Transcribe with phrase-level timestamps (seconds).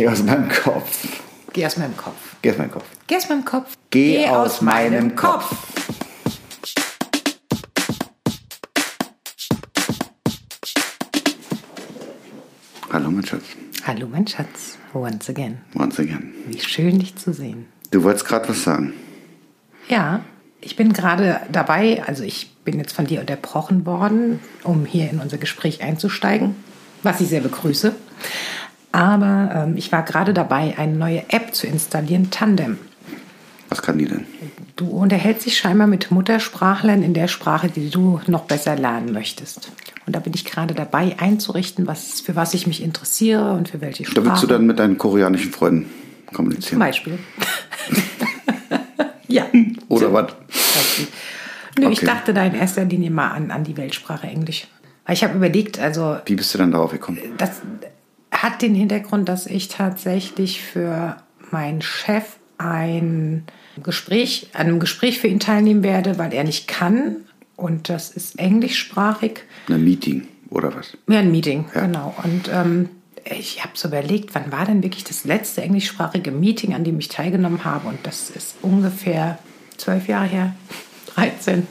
[0.00, 1.20] Geh aus meinem Kopf.
[1.52, 2.14] Geh aus meinem Kopf.
[2.40, 2.86] Geh aus meinem Kopf.
[3.06, 3.76] Geh aus meinem Kopf.
[3.90, 5.54] Geh aus meinem Kopf.
[12.90, 13.42] Hallo, mein Schatz.
[13.86, 14.78] Hallo, mein Schatz.
[14.94, 15.58] Once again.
[15.74, 16.32] Once again.
[16.46, 17.66] Wie schön, dich zu sehen.
[17.90, 18.94] Du wolltest gerade was sagen.
[19.90, 20.24] Ja,
[20.62, 25.20] ich bin gerade dabei, also ich bin jetzt von dir unterbrochen worden, um hier in
[25.20, 26.54] unser Gespräch einzusteigen,
[27.02, 27.94] was ich sehr begrüße.
[28.92, 32.78] Aber ähm, ich war gerade dabei, eine neue App zu installieren, Tandem.
[33.68, 34.26] Was kann die denn?
[34.74, 39.70] Du unterhältst dich scheinbar mit Muttersprachlern in der Sprache, die du noch besser lernen möchtest.
[40.06, 43.80] Und da bin ich gerade dabei einzurichten, was, für was ich mich interessiere und für
[43.80, 44.26] welche Da Sprache.
[44.26, 45.88] willst du dann mit deinen koreanischen Freunden
[46.26, 46.78] Zum kommunizieren.
[46.80, 47.18] Beispiel.
[49.28, 49.46] ja.
[49.88, 50.32] Oder was?
[51.78, 52.06] Nö, ich Okay.
[52.06, 54.66] dachte da in erster Linie mal an, an die Weltsprache Englisch.
[55.06, 57.18] Weil ich habe überlegt, also Wie bist du dann darauf gekommen?
[57.38, 57.60] das
[58.42, 61.16] hat den Hintergrund, dass ich tatsächlich für
[61.50, 62.24] meinen Chef
[62.58, 63.44] ein
[63.82, 67.16] Gespräch, an einem Gespräch für ihn teilnehmen werde, weil er nicht kann.
[67.56, 69.40] Und das ist englischsprachig.
[69.68, 70.96] Ein Meeting oder was?
[71.08, 71.82] Ja, ein Meeting, Ja.
[71.82, 72.14] genau.
[72.22, 72.88] Und ähm,
[73.24, 77.08] ich habe so überlegt, wann war denn wirklich das letzte englischsprachige Meeting, an dem ich
[77.08, 77.88] teilgenommen habe?
[77.88, 79.38] Und das ist ungefähr
[79.76, 80.54] zwölf Jahre her,
[81.14, 81.66] 13.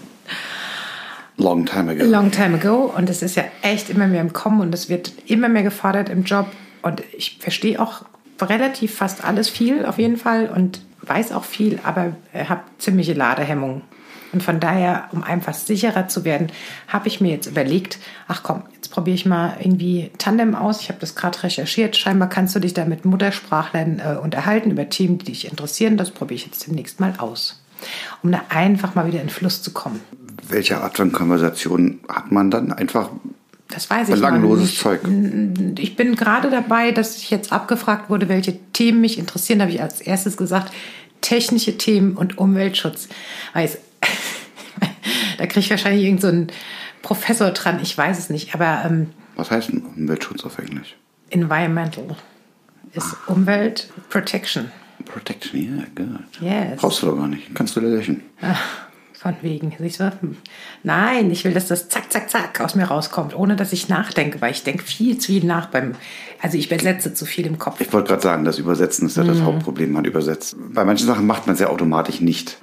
[1.38, 2.04] Long time ago.
[2.04, 2.94] Long time ago.
[2.96, 6.10] Und es ist ja echt immer mehr im Kommen und es wird immer mehr gefordert
[6.10, 6.48] im Job.
[6.82, 8.04] Und ich verstehe auch
[8.42, 13.82] relativ fast alles viel auf jeden Fall und weiß auch viel, aber habe ziemliche Ladehemmungen.
[14.32, 16.52] Und von daher, um einfach sicherer zu werden,
[16.88, 20.82] habe ich mir jetzt überlegt, ach komm, jetzt probiere ich mal irgendwie Tandem aus.
[20.82, 21.98] Ich habe das gerade recherchiert.
[21.98, 25.98] Scheinbar kannst du dich da mit Muttersprachlern äh, unterhalten über Themen, die dich interessieren.
[25.98, 27.64] Das probiere ich jetzt demnächst mal aus,
[28.22, 30.00] um da einfach mal wieder in Fluss zu kommen.
[30.48, 32.72] Welche Art von Konversation hat man dann?
[32.72, 33.10] Einfach
[33.70, 34.80] Das weiß ich belangloses nicht.
[34.80, 35.02] Zeug.
[35.78, 39.60] Ich bin gerade dabei, dass ich jetzt abgefragt wurde, welche Themen mich interessieren.
[39.60, 40.74] Da habe ich als erstes gesagt,
[41.22, 43.10] technische Themen und Umweltschutz.
[43.54, 43.78] Weil es,
[45.38, 46.52] da kriege ich wahrscheinlich irgendeinen so einen
[47.04, 48.56] Professor dran, ich weiß es nicht.
[48.56, 50.96] Aber ähm, Was heißt denn Umweltschutz auf Englisch?
[51.30, 52.16] Environmental
[52.94, 54.72] ist Umwelt Protection.
[55.06, 56.42] Protection, ja, gut.
[56.42, 56.82] Yes.
[56.82, 57.54] Brauchst du doch gar nicht.
[57.54, 58.24] Kannst du löschen.
[59.22, 59.74] Von wegen.
[59.78, 60.12] Siehst du?
[60.84, 64.40] Nein, ich will, dass das zack, zack, zack aus mir rauskommt, ohne dass ich nachdenke,
[64.40, 65.96] weil ich denke viel zu viel nach beim.
[66.42, 67.82] Also ich übersetze zu viel im Kopf.
[67.82, 69.28] Ich wollte gerade sagen, das Übersetzen ist ja Mhm.
[69.28, 69.92] das Hauptproblem.
[69.92, 70.56] Man übersetzt.
[70.74, 72.58] Bei manchen Sachen macht man es ja automatisch nicht.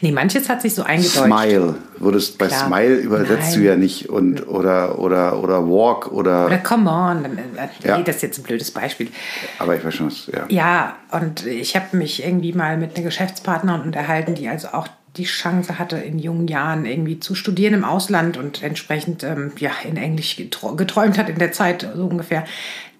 [0.00, 1.22] Nee, manches hat sich so eingedeutscht.
[1.24, 1.74] Smile.
[1.98, 2.66] Würdest bei Klar.
[2.66, 3.60] Smile übersetzt Nein.
[3.60, 4.08] du ja nicht.
[4.08, 6.46] Und, oder, oder, oder Walk oder.
[6.46, 7.22] Oder come on.
[7.22, 7.98] dann- äh, Ja.
[7.98, 9.08] Nee, das ist jetzt ein blödes Beispiel.
[9.58, 10.26] aber ich weiß schon, was.
[10.32, 10.44] Ja.
[10.48, 15.24] Ja, und ich habe mich irgendwie mal mit einer Geschäftspartnerin unterhalten, die also auch die
[15.24, 19.96] Chance hatte, in jungen Jahren irgendwie zu studieren im Ausland und entsprechend ähm, ja, in
[19.96, 22.44] Englisch geträumt hat in der Zeit, so ungefähr.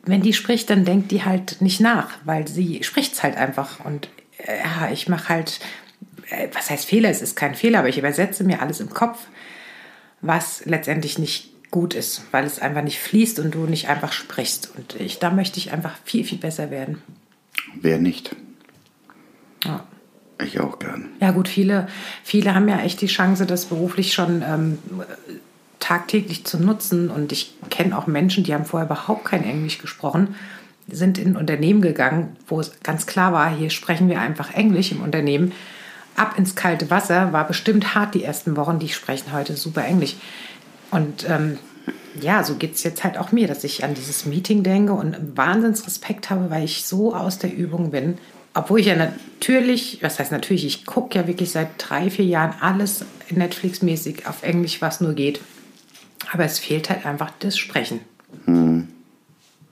[0.05, 3.85] Wenn die spricht, dann denkt die halt nicht nach, weil sie spricht es halt einfach.
[3.85, 5.61] Und äh, ja, ich mache halt,
[6.31, 7.11] äh, was heißt Fehler?
[7.11, 9.29] Es ist kein Fehler, aber ich übersetze mir alles im Kopf,
[10.21, 14.73] was letztendlich nicht gut ist, weil es einfach nicht fließt und du nicht einfach sprichst.
[14.77, 17.03] Und ich, da möchte ich einfach viel, viel besser werden.
[17.81, 18.35] Wer nicht?
[20.45, 21.09] Ich auch gern.
[21.21, 21.89] Ja gut, viele,
[22.23, 24.79] viele haben ja echt die Chance, das beruflich schon ähm,
[25.79, 27.11] tagtäglich zu nutzen.
[27.11, 30.35] Und ich kenne auch Menschen, die haben vorher überhaupt kein Englisch gesprochen,
[30.89, 34.93] sind in ein Unternehmen gegangen, wo es ganz klar war, hier sprechen wir einfach Englisch
[34.93, 35.53] im Unternehmen.
[36.17, 40.17] Ab ins kalte Wasser war bestimmt hart die ersten Wochen, die sprechen heute super Englisch.
[40.91, 41.59] Und ähm,
[42.21, 45.37] ja, so geht es jetzt halt auch mir, dass ich an dieses Meeting denke und
[45.37, 48.19] Wahnsinnsrespekt habe, weil ich so aus der Übung bin.
[48.55, 52.55] Obwohl ich ja natürlich, was heißt natürlich, ich gucke ja wirklich seit drei, vier Jahren
[52.61, 55.41] alles Netflix-mäßig auf Englisch, was nur geht.
[56.33, 58.01] Aber es fehlt halt einfach das Sprechen.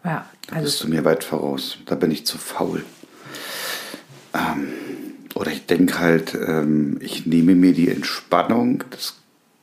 [0.04, 1.78] Ja, Da also bist du mir weit voraus.
[1.86, 2.84] Da bin ich zu faul.
[4.32, 4.68] Ähm,
[5.34, 9.16] oder ich denke halt, ähm, ich nehme mir die Entspannung des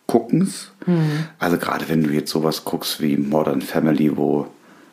[0.08, 0.72] Guckens.
[0.86, 1.26] Mhm.
[1.40, 4.48] Also gerade wenn du jetzt sowas guckst wie Modern Family, wo,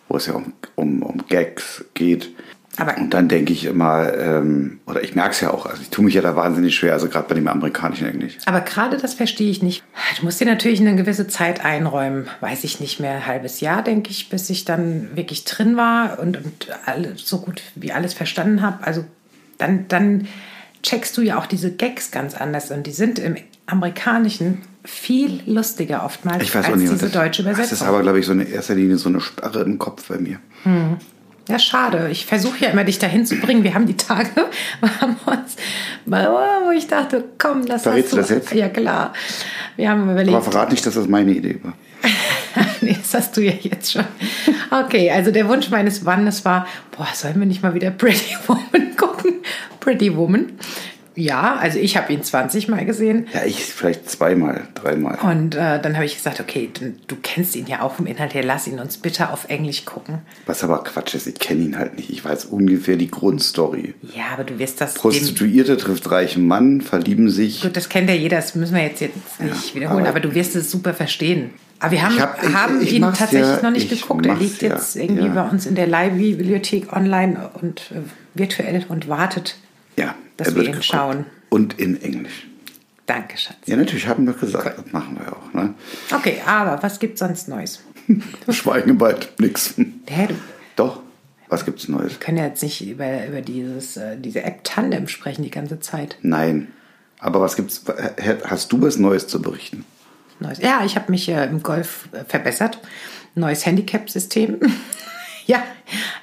[0.09, 2.31] wo es ja um, um, um Gags geht.
[2.79, 5.91] Aber- und dann denke ich immer, ähm, oder ich merke es ja auch, also ich
[5.91, 8.39] tue mich ja da wahnsinnig schwer, also gerade bei dem amerikanischen Englisch.
[8.47, 9.85] Aber gerade das verstehe ich nicht.
[10.19, 12.29] Du musst dir natürlich eine gewisse Zeit einräumen.
[12.41, 16.19] Weiß ich nicht mehr, ein halbes Jahr, denke ich, bis ich dann wirklich drin war
[16.19, 18.85] und, und alle, so gut wie alles verstanden habe.
[18.87, 19.05] Also
[19.59, 20.27] dann, dann
[20.83, 22.71] checkst du ja auch diese Gags ganz anders.
[22.71, 23.37] Und die sind im
[23.67, 27.77] Amerikanischen viel lustiger oftmals als nicht, diese das- deutsche Das Übersetzung.
[27.77, 30.39] ist aber, glaube ich, so in erster Linie so eine Sperre im Kopf bei mir.
[31.49, 32.09] Ja, schade.
[32.11, 33.65] Ich versuche ja immer, dich dahin zu bringen.
[33.65, 34.31] Wir haben die Tage,
[34.81, 35.57] wir haben uns,
[36.07, 38.55] wo ich dachte, komm, das Verrätst hast du das jetzt?
[38.55, 39.13] Ja, klar.
[39.77, 40.35] Wir haben überlegt.
[40.35, 41.75] Aber verrat nicht, dass das meine Idee war.
[42.81, 44.05] nee, das hast du ja jetzt schon.
[44.71, 46.67] Okay, also der Wunsch meines Mannes war,
[46.97, 49.35] boah, sollen wir nicht mal wieder Pretty Woman gucken?
[49.81, 50.53] Pretty Woman.
[51.15, 53.27] Ja, also ich habe ihn 20 Mal gesehen.
[53.35, 55.19] Ja, ich vielleicht zweimal, dreimal.
[55.23, 56.71] Und äh, dann habe ich gesagt, okay,
[57.07, 60.19] du, kennst ihn ja auch vom Inhalt her, lass ihn uns bitte auf Englisch gucken.
[60.47, 62.11] Was aber Quatsch ist, ich kenne ihn halt nicht.
[62.11, 63.95] Ich weiß ungefähr die Grundstory.
[64.15, 64.95] Ja, aber du wirst das...
[64.95, 67.63] Prostituierte trifft reichen Mann, verlieben sich.
[67.63, 70.21] Gut, das kennt ja jeder, das müssen wir jetzt, jetzt nicht ja, wiederholen, aber, aber,
[70.21, 71.51] du wirst es super verstehen.
[71.79, 74.25] Aber wir haben, hab, ich, haben ich ihn tatsächlich ja, noch nicht geguckt.
[74.25, 79.09] Er liegt jetzt ja, irgendwie bei uns in der Live-Bibliothek online und äh, virtuell und
[79.09, 79.57] wartet,
[79.97, 80.85] ja, dass wir ihn geguckt.
[80.85, 81.27] schauen.
[81.49, 82.47] Und in Englisch.
[83.07, 83.57] Danke, Schatz.
[83.67, 84.85] Ja, natürlich, haben wir gesagt, cool.
[84.85, 85.53] das machen wir auch.
[85.53, 85.75] Ne?
[86.15, 87.81] Okay, aber was gibt sonst Neues?
[88.49, 89.75] Schweigen bald, nix.
[89.77, 90.35] Hä, du?
[90.77, 91.03] Doch,
[91.49, 92.13] was gibt's Neues?
[92.13, 95.81] Wir können ja jetzt nicht über, über dieses, äh, diese App Tandem sprechen die ganze
[95.81, 96.17] Zeit.
[96.23, 96.69] Nein,
[97.19, 97.85] aber was gibt's,
[98.45, 99.85] hast du was Neues zu berichten?
[100.41, 100.59] Neues.
[100.59, 102.79] Ja, ich habe mich äh, im Golf äh, verbessert.
[103.35, 104.61] Neues Handicap-System.
[105.47, 105.63] ja,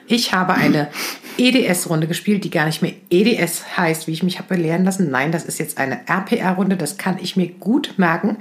[0.08, 0.90] ich habe eine
[1.38, 5.10] EDS-Runde gespielt, die gar nicht mehr EDS heißt, wie ich mich habe lehren lassen.
[5.10, 6.76] Nein, das ist jetzt eine RPR-Runde.
[6.76, 8.38] Das kann ich mir gut merken,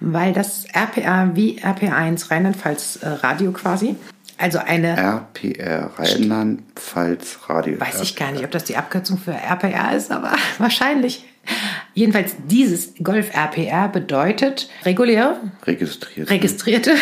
[0.00, 3.96] weil das RPR wie RPR1 Rheinland-Pfalz äh, Radio quasi.
[4.38, 7.80] Also eine RPR Rheinland-Pfalz Radio.
[7.80, 11.24] Weiß ich gar nicht, ob das die Abkürzung für RPR ist, aber wahrscheinlich.
[11.94, 16.94] Jedenfalls dieses Golf RPR bedeutet regulär registrierte registrierte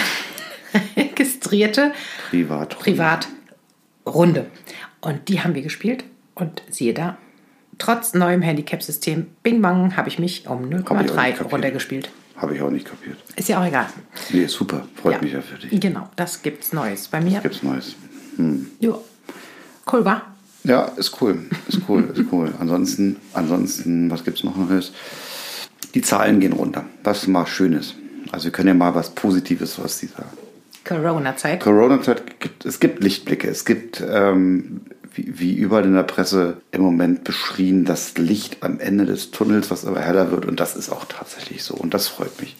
[0.96, 1.92] registrierte
[2.30, 3.26] Privatrunde.
[4.04, 4.46] Privatrunde.
[5.00, 6.04] Und die haben wir gespielt.
[6.34, 7.16] Und siehe da,
[7.78, 12.10] trotz neuem Handicap-System, bing bang, habe ich mich um 0,3 runtergespielt.
[12.36, 13.16] Habe ich auch nicht kapiert.
[13.36, 13.86] Ist ja auch egal.
[14.30, 14.86] Nee, super.
[14.96, 15.22] Freut ja.
[15.22, 15.80] mich ja für dich.
[15.80, 17.34] Genau, das gibt's Neues bei mir.
[17.34, 17.94] Das gibt's Neues.
[18.36, 18.70] Hm.
[18.80, 18.98] Ja.
[19.90, 20.34] Cool, war?
[20.64, 21.44] Ja, ist cool.
[21.68, 22.52] Ist cool, ist cool.
[22.58, 24.92] Ansonsten, ansonsten, was gibt's noch Neues?
[25.94, 26.84] Die Zahlen gehen runter.
[27.04, 27.94] Was mal Schönes.
[28.32, 30.24] Also wir können ja mal was Positives aus dieser
[30.84, 31.60] Corona-Zeit.
[31.60, 33.48] Corona-Zeit gibt es gibt Lichtblicke.
[33.48, 34.82] Es gibt ähm,
[35.14, 39.70] wie, wie überall in der Presse im Moment beschrieben, das Licht am Ende des Tunnels,
[39.70, 40.44] was aber heller wird.
[40.44, 41.74] Und das ist auch tatsächlich so.
[41.74, 42.56] Und das freut mich.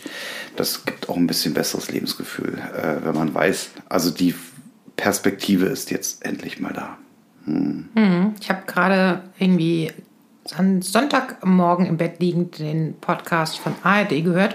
[0.57, 4.35] Das gibt auch ein bisschen besseres Lebensgefühl, äh, wenn man weiß, also die
[4.97, 6.99] Perspektive ist jetzt endlich mal da.
[7.45, 7.89] Hm.
[7.95, 8.35] Hm.
[8.41, 9.91] Ich habe gerade irgendwie
[10.45, 14.55] Sonntagmorgen im Bett liegend den Podcast von ARD gehört.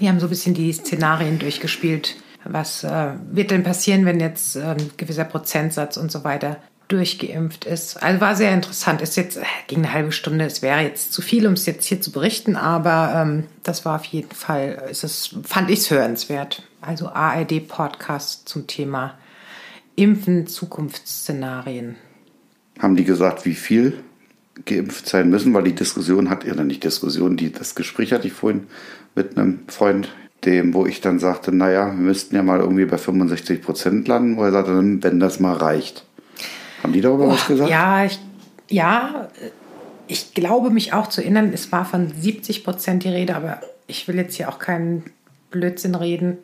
[0.00, 2.16] Die haben so ein bisschen die Szenarien durchgespielt.
[2.48, 6.58] Was äh, wird denn passieren, wenn jetzt äh, ein gewisser Prozentsatz und so weiter
[6.88, 8.02] durchgeimpft ist.
[8.02, 9.02] Also war sehr interessant.
[9.02, 10.44] Ist jetzt äh, ging eine halbe Stunde.
[10.46, 13.96] Es wäre jetzt zu viel, um es jetzt hier zu berichten, aber ähm, das war
[13.96, 16.62] auf jeden Fall, ist es, fand ich es hörenswert.
[16.80, 19.14] Also ARD Podcast zum Thema
[19.96, 21.96] Impfen, Zukunftsszenarien.
[22.78, 23.94] Haben die gesagt, wie viel
[24.64, 25.52] geimpft sein müssen?
[25.52, 28.68] Weil die Diskussion hat, ja nicht Diskussion, die, das Gespräch hatte ich vorhin
[29.14, 30.08] mit einem Freund,
[30.44, 34.36] dem, wo ich dann sagte, naja, wir müssten ja mal irgendwie bei 65 Prozent landen,
[34.36, 36.04] wo er sagte, wenn das mal reicht.
[36.82, 37.70] Haben die darüber oh, was gesagt?
[37.70, 38.20] Ja, ich,
[38.68, 39.28] ja,
[40.06, 44.06] ich glaube mich auch zu erinnern, es war von 70 Prozent die Rede, aber ich
[44.06, 45.04] will jetzt hier auch keinen
[45.50, 46.38] Blödsinn reden.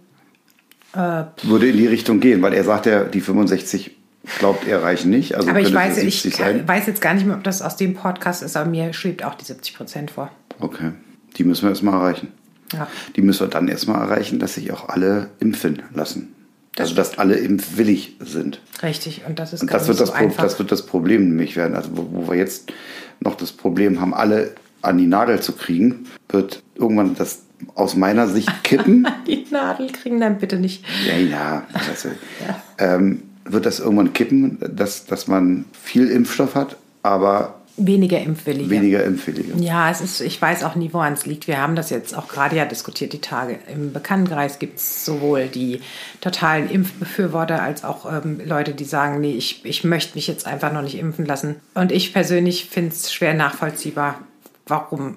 [0.94, 3.92] Äh, Würde in die Richtung gehen, weil er sagt ja, die 65
[4.38, 5.34] glaubt er reichen nicht.
[5.34, 8.42] Also aber ich weiß, ich weiß jetzt gar nicht mehr, ob das aus dem Podcast
[8.42, 10.30] ist, aber mir schwebt auch die 70 Prozent vor.
[10.58, 10.92] Okay,
[11.36, 12.28] die müssen wir erstmal erreichen.
[12.72, 12.88] Ja.
[13.16, 16.34] Die müssen wir dann erstmal erreichen, dass sich auch alle impfen lassen.
[16.74, 18.60] Das also, dass alle impfwillig sind.
[18.82, 20.42] Richtig, und das ist und das wird so das, einfach.
[20.42, 21.76] das wird das Problem nämlich werden.
[21.76, 22.72] Also, wo, wo wir jetzt
[23.20, 27.42] noch das Problem haben, alle an die Nadel zu kriegen, wird irgendwann das
[27.76, 29.06] aus meiner Sicht kippen.
[29.26, 30.84] die Nadel kriegen dann bitte nicht.
[31.06, 31.66] Ja, ja.
[31.88, 32.08] Also,
[32.46, 32.62] ja.
[32.78, 38.70] Ähm, wird das irgendwann kippen, dass, dass man viel Impfstoff hat, aber Weniger Impfwillige.
[38.70, 39.52] Weniger Impfwillige.
[39.58, 41.48] Ja, es ist, ich weiß auch nie, woran es liegt.
[41.48, 43.58] Wir haben das jetzt auch gerade ja diskutiert, die Tage.
[43.72, 45.80] Im Bekanntenkreis gibt es sowohl die
[46.20, 50.72] totalen Impfbefürworter als auch ähm, Leute, die sagen, nee, ich, ich möchte mich jetzt einfach
[50.72, 51.56] noch nicht impfen lassen.
[51.74, 54.20] Und ich persönlich finde es schwer nachvollziehbar,
[54.68, 55.16] warum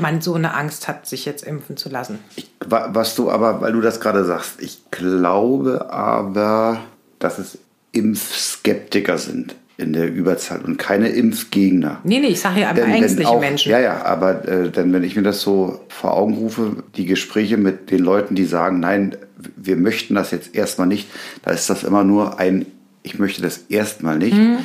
[0.00, 2.18] man so eine Angst hat, sich jetzt impfen zu lassen.
[2.36, 6.80] Ich, was du aber, weil du das gerade sagst, ich glaube aber,
[7.18, 7.58] dass es
[7.92, 12.00] Impfskeptiker sind in der Überzahl und keine Impfgegner.
[12.04, 13.72] Nee, nee, ich sage ja aber ängstliche auch, Menschen.
[13.72, 17.56] Ja, ja, aber äh, denn wenn ich mir das so vor Augen rufe, die Gespräche
[17.56, 19.16] mit den Leuten, die sagen, nein,
[19.56, 21.08] wir möchten das jetzt erstmal nicht,
[21.42, 22.66] da ist das immer nur ein,
[23.02, 24.36] ich möchte das erstmal nicht.
[24.36, 24.58] Mhm.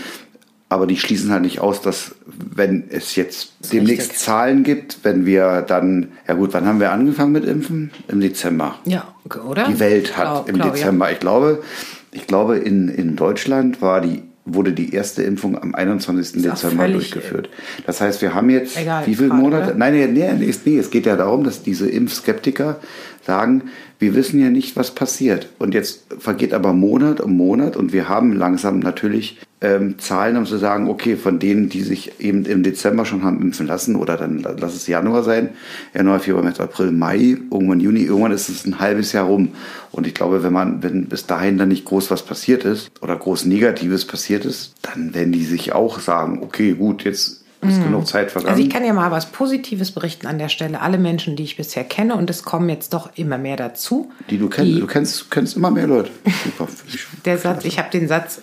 [0.72, 4.20] Aber die schließen halt nicht aus, dass wenn es jetzt demnächst richtig.
[4.20, 7.89] Zahlen gibt, wenn wir dann, ja gut, wann haben wir angefangen mit Impfen?
[8.08, 8.75] Im Dezember.
[8.86, 9.08] Ja,
[9.48, 9.68] oder?
[9.68, 11.13] Die Welt hat glaub, im glaub, Dezember, ja.
[11.13, 11.63] ich glaube,
[12.12, 14.22] ich glaube in, in Deutschland war die
[14.53, 16.41] wurde die erste Impfung am 21.
[16.41, 17.50] Dezember durchgeführt.
[17.86, 19.70] Das heißt, wir haben jetzt Egal, wie viele Monate?
[19.70, 19.75] Oder?
[19.75, 22.79] Nein, nee, nee, nee, es geht ja darum, dass diese Impfskeptiker
[23.25, 23.63] sagen,
[24.00, 25.50] wir wissen ja nicht, was passiert.
[25.60, 30.46] Und jetzt vergeht aber Monat um Monat und wir haben langsam natürlich ähm, Zahlen, um
[30.46, 34.16] zu sagen, okay, von denen, die sich eben im Dezember schon haben impfen lassen oder
[34.16, 35.50] dann lass es Januar sein,
[35.94, 39.50] Januar, Februar, März, April, Mai, irgendwann Juni, irgendwann ist es ein halbes Jahr rum.
[39.92, 43.16] Und ich glaube, wenn man, wenn bis dahin dann nicht groß was passiert ist oder
[43.16, 48.08] groß Negatives passiert ist, dann werden die sich auch sagen, okay, gut, jetzt ist genug
[48.08, 48.54] Zeit vergangen.
[48.54, 50.80] Also ich kann ja mal was Positives berichten an der Stelle.
[50.80, 54.12] Alle Menschen, die ich bisher kenne, und es kommen jetzt doch immer mehr dazu.
[54.30, 56.10] die du kennst, du kennst, kennst immer mehr Leute.
[56.46, 56.70] Super.
[57.25, 58.42] Der Satz, ich habe den Satz,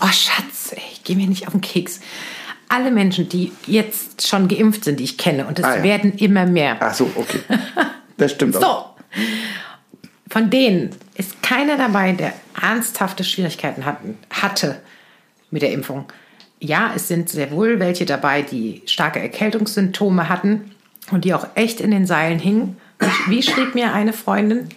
[0.00, 2.00] oh Schatz, ey, geh mir nicht auf den Keks.
[2.68, 5.82] Alle Menschen, die jetzt schon geimpft sind, die ich kenne, und es Ah, ja.
[5.82, 6.76] werden immer mehr.
[6.80, 7.40] Ach so, okay.
[8.18, 8.60] Das stimmt auch.
[8.60, 9.22] So,
[10.28, 14.80] von denen ist keiner dabei, der ernsthafte Schwierigkeiten hatten, hatte
[15.50, 16.04] mit der Impfung.
[16.60, 20.72] Ja, es sind sehr wohl welche dabei, die starke Erkältungssymptome hatten
[21.10, 22.76] und die auch echt in den Seilen hingen.
[23.28, 24.68] Wie schrieb mir eine Freundin?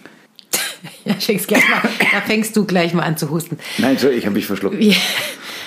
[1.04, 1.80] Ja, schick's gleich mal.
[2.12, 3.58] Da fängst du gleich mal an zu husten.
[3.78, 4.76] Nein, sorry, ich habe mich verschluckt.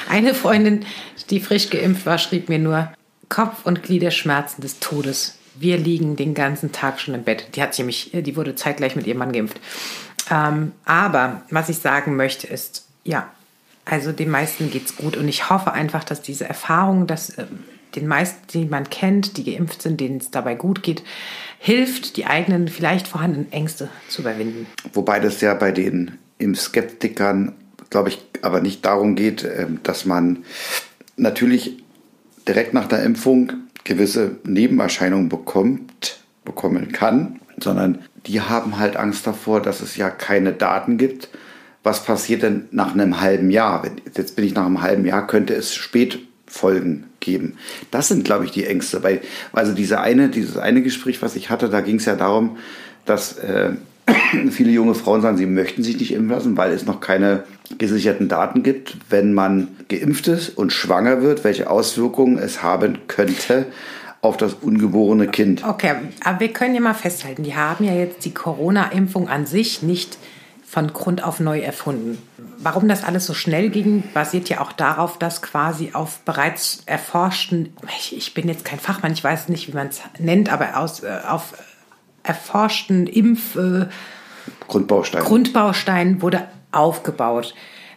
[0.09, 0.85] Eine Freundin,
[1.29, 2.91] die frisch geimpft war, schrieb mir nur
[3.29, 5.37] Kopf- und Gliederschmerzen des Todes.
[5.55, 7.47] Wir liegen den ganzen Tag schon im Bett.
[7.55, 9.59] Die hat sich nämlich, die wurde zeitgleich mit ihrem Mann geimpft.
[10.29, 13.29] Ähm, aber was ich sagen möchte ist, ja,
[13.85, 17.63] also den meisten geht's gut und ich hoffe einfach, dass diese Erfahrung, dass ähm,
[17.95, 21.03] den meisten, die man kennt, die geimpft sind, denen es dabei gut geht,
[21.59, 24.67] hilft, die eigenen vielleicht vorhandenen Ängste zu überwinden.
[24.93, 27.53] Wobei das ja bei den Impfskeptikern,
[27.89, 30.43] glaube ich, aber nicht darum geht, ähm, dass man
[31.17, 31.83] natürlich
[32.47, 39.61] direkt nach der Impfung gewisse Nebenerscheinungen bekommt, bekommen kann, sondern die haben halt Angst davor,
[39.61, 41.29] dass es ja keine Daten gibt.
[41.83, 43.85] Was passiert denn nach einem halben Jahr?
[44.15, 47.57] Jetzt bin ich nach einem halben Jahr, könnte es Spätfolgen geben.
[47.91, 49.03] Das sind, glaube ich, die Ängste.
[49.03, 49.19] Weil,
[49.51, 52.57] also diese eine, dieses eine Gespräch, was ich hatte, da ging es ja darum,
[53.03, 53.71] dass äh,
[54.51, 57.43] viele junge Frauen sagen, sie möchten sich nicht impfen lassen, weil es noch keine
[57.77, 63.65] gesicherten Daten gibt, wenn man geimpft ist und schwanger wird, welche Auswirkungen es haben könnte
[64.21, 65.63] auf das ungeborene Kind.
[65.63, 69.83] Okay, aber wir können ja mal festhalten, die haben ja jetzt die Corona-Impfung an sich
[69.83, 70.17] nicht
[70.75, 72.17] von Grund auf neu erfunden.
[72.57, 77.73] Warum das alles so schnell ging, basiert ja auch darauf, dass quasi auf bereits erforschten,
[77.97, 81.01] ich, ich bin jetzt kein Fachmann, ich weiß nicht, wie man es nennt, aber aus,
[81.01, 81.53] äh, auf
[82.23, 83.55] erforschten Impf...
[83.55, 83.85] Äh,
[84.67, 85.23] Grundbaustein.
[85.23, 87.55] Grundbaustein wurde aufgebaut.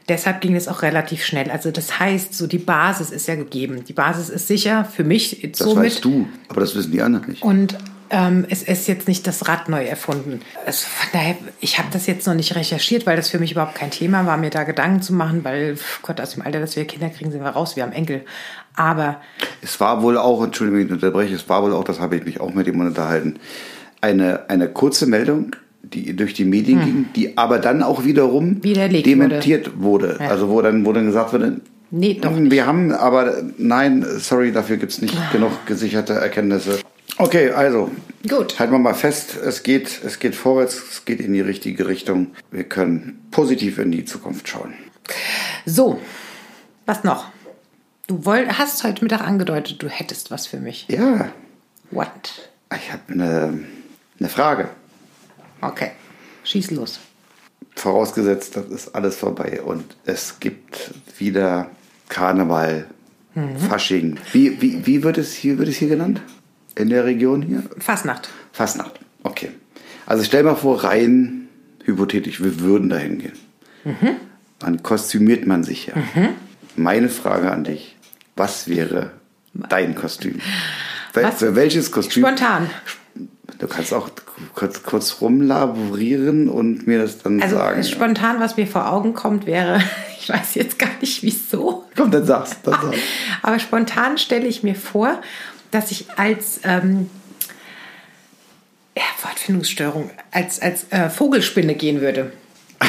[0.09, 1.51] Deshalb ging es auch relativ schnell.
[1.51, 3.83] Also das heißt, so die Basis ist ja gegeben.
[3.89, 5.85] Die Basis ist sicher für mich das somit.
[5.87, 7.43] weißt du, aber das wissen die anderen nicht.
[7.43, 7.77] Und
[8.11, 10.41] ähm, es ist jetzt nicht das Rad neu erfunden.
[10.67, 13.75] Also von daher, ich habe das jetzt noch nicht recherchiert, weil das für mich überhaupt
[13.75, 16.85] kein Thema war, mir da Gedanken zu machen, weil Gott, aus dem Alter, dass wir
[16.85, 18.23] Kinder kriegen, sind wir raus, wir haben Enkel.
[18.75, 19.21] Aber
[19.62, 22.41] Es war wohl auch, Entschuldigung, ich unterbreche, es war wohl auch, das habe ich mich
[22.41, 23.37] auch mit ihm unterhalten,
[24.00, 28.65] eine, eine kurze Meldung, die durch die Medien ging, die aber dann auch wiederum Hm.
[28.65, 30.19] Widerlegt dementiert wurde.
[30.21, 31.61] Also wo dann, wo dann gesagt wurde,
[31.91, 36.81] Nee, doch "Hm, wir haben, aber nein, sorry, dafür gibt es nicht genug gesicherte Erkenntnisse.
[37.19, 37.91] Okay, also
[38.29, 38.59] Gut.
[38.59, 42.29] halten wir mal fest, es geht, es geht vorwärts, es geht in die richtige Richtung.
[42.51, 44.75] Wir können positiv in die Zukunft schauen.
[45.67, 46.01] so,
[46.87, 47.31] was noch?
[48.07, 50.87] Du woll, hast heute Mittag angedeutet, du hättest was für mich.
[50.89, 51.31] Ja,
[51.91, 52.51] What?
[52.75, 53.65] ich habe eine,
[54.21, 54.69] eine Frage.
[55.61, 55.91] Okay,
[56.45, 57.01] schieß los.
[57.75, 61.71] vorausgesetzt, das ist alles vorbei und es gibt wieder
[62.09, 62.87] Karneval,
[63.69, 64.19] Fasching.
[64.33, 66.21] Wie, wie, wie wird, es hier, wird es hier genannt?
[66.79, 67.63] In der Region hier?
[67.79, 68.29] Fastnacht.
[68.53, 68.99] Fastnacht.
[69.25, 69.51] Okay.
[70.07, 71.49] Also stell mal vor, rein
[71.85, 73.33] hypothetisch, wir würden dahin gehen.
[74.59, 75.95] Dann kostümiert man sich ja.
[76.77, 77.97] Meine Frage an dich,
[78.37, 79.11] was wäre
[79.55, 80.41] dein Kostüm?
[81.15, 81.37] Was?
[81.39, 82.23] Für welches Kostüm?
[82.25, 82.71] Spontan.
[83.59, 84.09] Du kannst auch
[84.55, 87.83] kurz, kurz rumlaborieren und mir das dann Also sagen.
[87.83, 89.81] spontan, was mir vor Augen kommt, wäre,
[90.21, 92.57] ich weiß jetzt gar nicht wieso, Komm, dann sag's.
[92.63, 92.99] Dann sag's.
[93.43, 95.21] aber spontan stelle ich mir vor,
[95.71, 97.11] dass ich als ähm,
[98.97, 102.33] ja, Wortfindungsstörung, als, als äh, Vogelspinne gehen würde.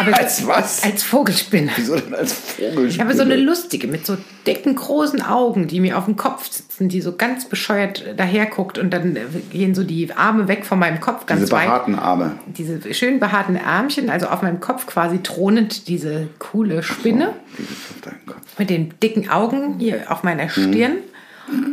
[0.00, 0.84] Aber Als was?
[0.84, 1.72] Als Vogelspinne.
[1.74, 2.86] Wieso denn als Vogel?
[2.86, 6.48] Ich habe so eine lustige mit so dicken, großen Augen, die mir auf dem Kopf
[6.48, 10.78] sitzen, die so ganz bescheuert daherguckt und dann äh, gehen so die Arme weg von
[10.78, 12.38] meinem Kopf ganz Diese weit behaarten Arme.
[12.46, 18.00] diese schön behaarten Ärmchen, also auf meinem Kopf quasi thronend diese coole Spinne Dieses auf
[18.02, 18.56] deinem Kopf.
[18.56, 20.98] mit den dicken Augen hier auf meiner Stirn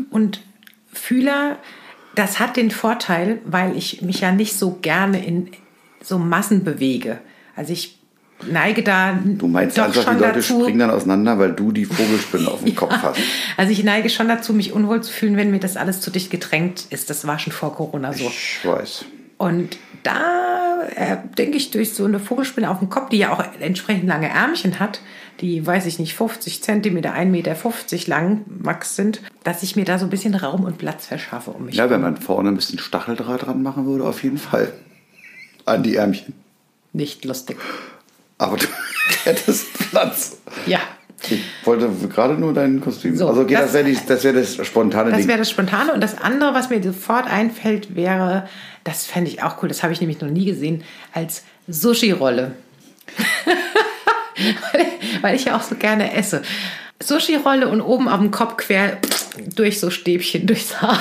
[0.10, 0.42] und
[0.92, 1.58] Fühler.
[2.16, 5.50] Das hat den Vorteil, weil ich mich ja nicht so gerne in
[6.02, 7.20] so Massen bewege.
[7.56, 7.98] Also ich
[8.50, 10.62] neige da Du meinst doch einfach, schon die Leute dazu.
[10.62, 13.20] springen dann auseinander, weil du die Vogelspinne auf dem Kopf hast.
[13.58, 16.32] Also ich neige schon dazu, mich unwohl zu fühlen, wenn mir das alles zu dicht
[16.32, 17.10] gedrängt ist.
[17.10, 18.26] Das war schon vor Corona so.
[18.28, 19.06] Ich weiß.
[19.38, 23.44] Und da äh, denke ich durch so eine Vogelspinne auf dem Kopf, die ja auch
[23.60, 25.02] entsprechend lange Ärmchen hat,
[25.42, 27.56] die, weiß ich nicht, 50 Zentimeter, 1,50 Meter
[28.08, 31.66] lang max sind, dass ich mir da so ein bisschen Raum und Platz verschaffe um
[31.66, 31.76] mich.
[31.76, 34.72] Ja, wenn man vorne ein bisschen Stacheldraht dran machen würde, auf jeden Fall.
[35.66, 36.34] An die Ärmchen.
[36.94, 37.58] Nicht lustig.
[38.38, 38.66] Aber du
[39.24, 40.38] hättest Platz.
[40.66, 40.80] Ja.
[41.30, 43.16] Ich wollte gerade nur dein Kostüm.
[43.16, 45.94] So, also okay, das, das- wäre das, wäre das spontane Das wäre das Spontane.
[45.94, 48.48] Und das andere, was mir sofort einfällt, wäre,
[48.84, 52.52] das fände ich auch cool, das habe ich nämlich noch nie gesehen, als Sushi-Rolle.
[55.22, 56.42] Weil ich ja auch so gerne esse.
[57.02, 58.98] Sushi-Rolle und oben auf dem Kopf quer
[59.56, 61.00] durch so Stäbchen durchs Haar.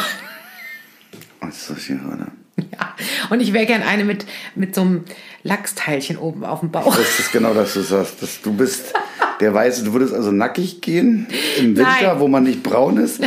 [1.51, 2.29] So schön, oder?
[2.57, 2.95] Ja.
[3.31, 5.05] Und ich wäre gern eine mit, mit so einem
[5.43, 6.97] Lachsteilchen oben auf dem Bauch.
[6.97, 8.93] Das ist genau, dass du sagst, dass du bist
[9.41, 9.85] der Weiße.
[9.85, 11.27] Du würdest also nackig gehen
[11.59, 12.21] im Winter, Nein.
[12.21, 13.21] wo man nicht braun ist,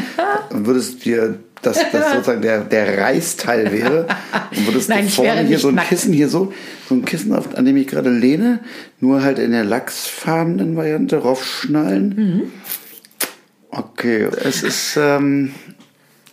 [0.49, 4.07] und würdest dir dass das sozusagen der, der Reißteil wäre.
[4.55, 5.89] Und würdest Nein, du ich vorne hier so ein nackt.
[5.89, 6.53] Kissen hier so,
[6.87, 8.59] so ein Kissen, auf, an dem ich gerade lehne,
[8.99, 12.09] nur halt in der lachsfarbenen Variante raufschnallen.
[12.15, 12.51] Mhm.
[13.69, 15.51] Okay, es ist, ähm,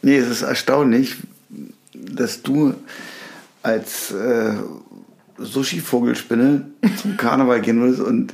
[0.02, 1.16] nee, es ist erstaunlich,
[1.92, 2.74] dass du
[3.62, 4.52] als äh,
[5.38, 6.66] Sushi-Vogelspinne
[7.00, 8.32] zum Karneval gehen würdest und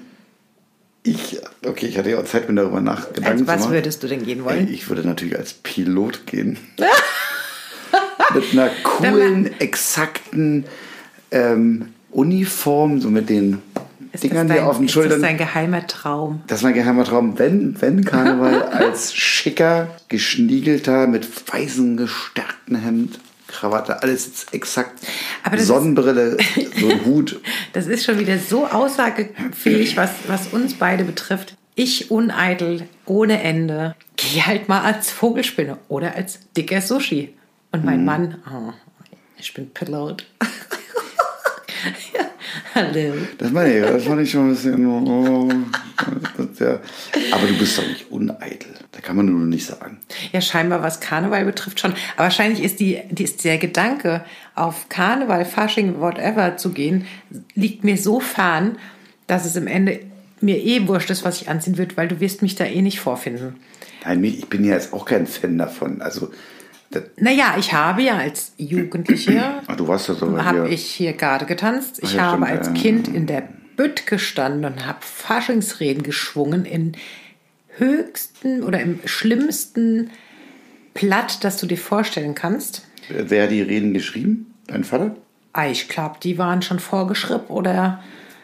[1.03, 4.09] ich, okay, ich hatte ja auch Zeit, mir darüber nach Gedanken Als was würdest du
[4.09, 4.69] denn gehen wollen?
[4.69, 6.59] Ey, Ich würde natürlich als Pilot gehen.
[8.35, 10.65] mit einer coolen, exakten
[11.31, 13.63] ähm, Uniform, so mit den
[14.13, 15.21] Ist Dingern das hier dein, auf den ist Schultern.
[15.21, 16.43] das dein geheimer Traum?
[16.47, 17.39] Das ist mein geheimer Traum.
[17.39, 23.19] Wenn, wenn Karneval als schicker, geschniegelter, mit weißen, gestärkten Hemd,
[23.51, 24.99] Krawatte, alles jetzt exakt.
[25.43, 26.37] Aber das ist- Sonnenbrille,
[26.79, 27.41] so ein Hut.
[27.73, 31.57] Das ist schon wieder so aussagefähig, was, was uns beide betrifft.
[31.75, 37.35] Ich uneitel, ohne Ende, gehe halt mal als Vogelspinne oder als dicker Sushi.
[37.73, 37.87] Und Mhm.
[37.87, 38.73] mein Mann, oh,
[39.39, 40.27] ich bin Pilot.
[42.75, 43.15] hallo.
[43.39, 44.87] Das meine ich, das fand ich schon ein bisschen.
[44.87, 45.49] Oh,
[46.37, 46.81] das, ja.
[47.33, 48.75] Aber du bist doch nicht uneitel.
[48.93, 49.99] Da kann man nur nicht sagen.
[50.33, 51.93] Ja, scheinbar was Karneval betrifft schon.
[52.17, 57.07] Aber wahrscheinlich ist, die, die, ist der Gedanke, auf Karneval, Fasching, whatever zu gehen,
[57.55, 58.79] liegt mir so fern,
[59.27, 60.01] dass es im Ende
[60.41, 63.01] mir eh wurscht ist, was ich anziehen würde, weil du wirst mich da eh nicht
[63.01, 63.57] vorfinden.
[64.05, 66.01] Nein, ich bin ja jetzt auch kein Fan davon.
[66.01, 66.31] Also,
[67.17, 71.47] Naja, ich habe ja als Jugendliche, ach, du warst ja sogar habe ich hier Garde
[71.47, 72.01] getanzt.
[72.03, 72.75] Ich ja, habe stimmt, als ja.
[72.75, 76.97] Kind in der Bütt gestanden und habe Faschingsreden geschwungen in
[77.77, 80.11] höchsten oder im schlimmsten
[80.95, 82.87] Platt, das du dir vorstellen kannst.
[83.09, 84.55] Wer hat die Reden geschrieben?
[84.67, 85.17] Dein Vater?
[85.53, 88.03] Ah, ich glaube, die waren schon vorgeschrieben oder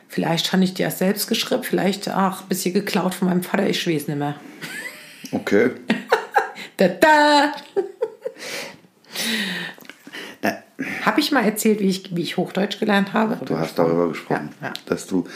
[0.08, 3.68] vielleicht habe ich die erst selbst geschrieben, vielleicht ach, ein bisschen geklaut von meinem Vater,
[3.68, 4.36] ich weiß nicht mehr.
[5.32, 5.70] Okay.
[6.78, 7.52] Da, da.
[11.02, 13.38] Habe ich mal erzählt, wie ich, wie ich Hochdeutsch gelernt habe?
[13.44, 14.72] du hast darüber gesprochen, Ja, ja.
[14.84, 15.26] dass du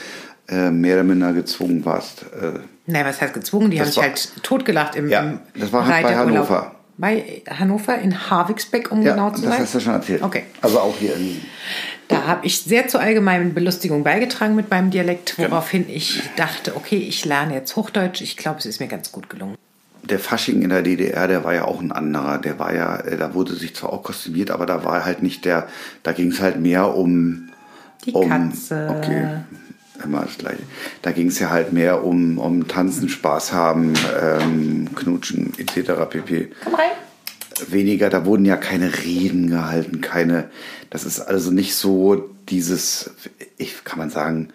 [0.48, 2.24] äh, mehr oder minder gezwungen warst.
[2.24, 3.70] Äh, Nein, was heißt gezwungen?
[3.70, 6.48] Die Das habe ich war- halt totgelacht im, Ja, im das war bei Reiterurlaub.
[6.50, 6.74] Hannover.
[6.98, 9.62] Bei Hannover in Havixbeck, um ja, genau zu das sein.
[9.62, 10.22] hast du schon erzählt.
[10.22, 10.42] Okay.
[10.60, 11.40] Also auch hier in.
[12.08, 15.52] Da habe ich sehr zur allgemeinen Belustigung beigetragen mit meinem Dialekt, Genau.
[15.52, 18.20] woraufhin ich dachte, okay, ich lerne jetzt Hochdeutsch.
[18.20, 19.56] Ich glaube, es ist mir ganz gut gelungen.
[20.02, 22.38] Der Fasching in der DDR, der war ja auch ein anderer.
[22.38, 25.44] Der war ja, äh, da wurde sich zwar auch kostümiert, aber da war halt nicht
[25.44, 25.68] der,
[26.02, 27.48] da ging es halt mehr um.
[28.04, 28.88] Die um, Katze.
[28.96, 29.28] Okay,
[30.02, 30.62] immer das Gleiche.
[31.02, 35.92] Da ging es ja halt mehr um, um Tanzen, Spaß haben, ähm, Knutschen etc.
[36.08, 36.50] pp.
[36.64, 36.90] Komm rein.
[37.68, 40.48] Weniger, da wurden ja keine Reden gehalten, keine.
[40.88, 43.10] Das ist also nicht so dieses,
[43.58, 44.48] ich kann man sagen,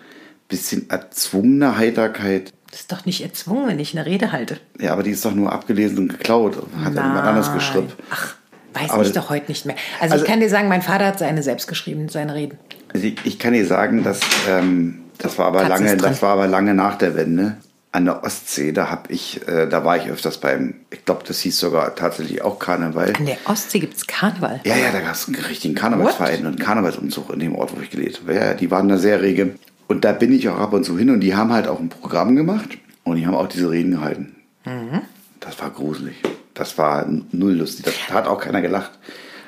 [0.47, 2.53] bisschen erzwungene Heiterkeit.
[2.71, 4.57] Das ist doch nicht erzwungen, wenn ich eine Rede halte.
[4.79, 6.57] Ja, aber die ist doch nur abgelesen und geklaut.
[6.83, 7.57] Hat ja jemand anders Nein.
[7.59, 7.87] geschrieben.
[8.09, 8.35] Ach,
[8.73, 9.75] weiß Aber ich doch heute nicht mehr.
[10.01, 12.57] Also, Also- ich kann dir sagen, mein Vater hat seine selbst geschrieben, seine Reden.
[12.93, 16.33] Also ich, ich kann dir sagen, dass ähm, das war aber Katze lange, das war
[16.33, 17.57] aber lange nach der Wende.
[17.91, 21.39] An der Ostsee, da habe ich, äh, da war ich öfters beim, ich glaube, das
[21.39, 23.13] hieß sogar tatsächlich auch Karneval.
[23.17, 24.59] An der Ostsee gibt es Karneval.
[24.65, 27.81] Ja, ja, da gab es einen richtigen Karnevalsverein und einen Karnevalsumzug in dem Ort, wo
[27.81, 28.33] ich gelebt habe.
[28.33, 29.55] Ja, ja, die waren da sehr rege.
[29.87, 31.89] Und da bin ich auch ab und zu hin und die haben halt auch ein
[31.89, 34.35] Programm gemacht und die haben auch diese Reden gehalten.
[34.65, 35.01] Mhm.
[35.39, 36.15] Das war gruselig.
[36.53, 37.85] Das war null lustig.
[38.07, 38.91] Da hat auch keiner gelacht.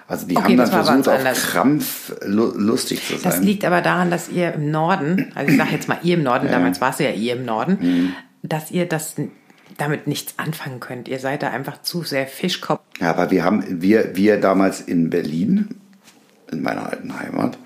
[0.08, 1.52] Also die Okay, haben dann das versucht, auf.
[1.52, 3.24] Krampf lu lustig zu sein.
[3.24, 6.24] Das liegt aber daran, dass ihr im Norden, also ich sage jetzt mal ihr im
[6.24, 8.14] Norden, damals warst du ja ihr im Norden, Mhm.
[8.44, 9.16] dass ihr das
[9.78, 11.08] damit nichts anfangen könnt.
[11.08, 12.80] Ihr seid da einfach zu sehr Fischkopf.
[13.02, 15.70] Ja, aber wir haben, wir, wir damals in Berlin,
[16.52, 17.58] in meiner alten Heimat,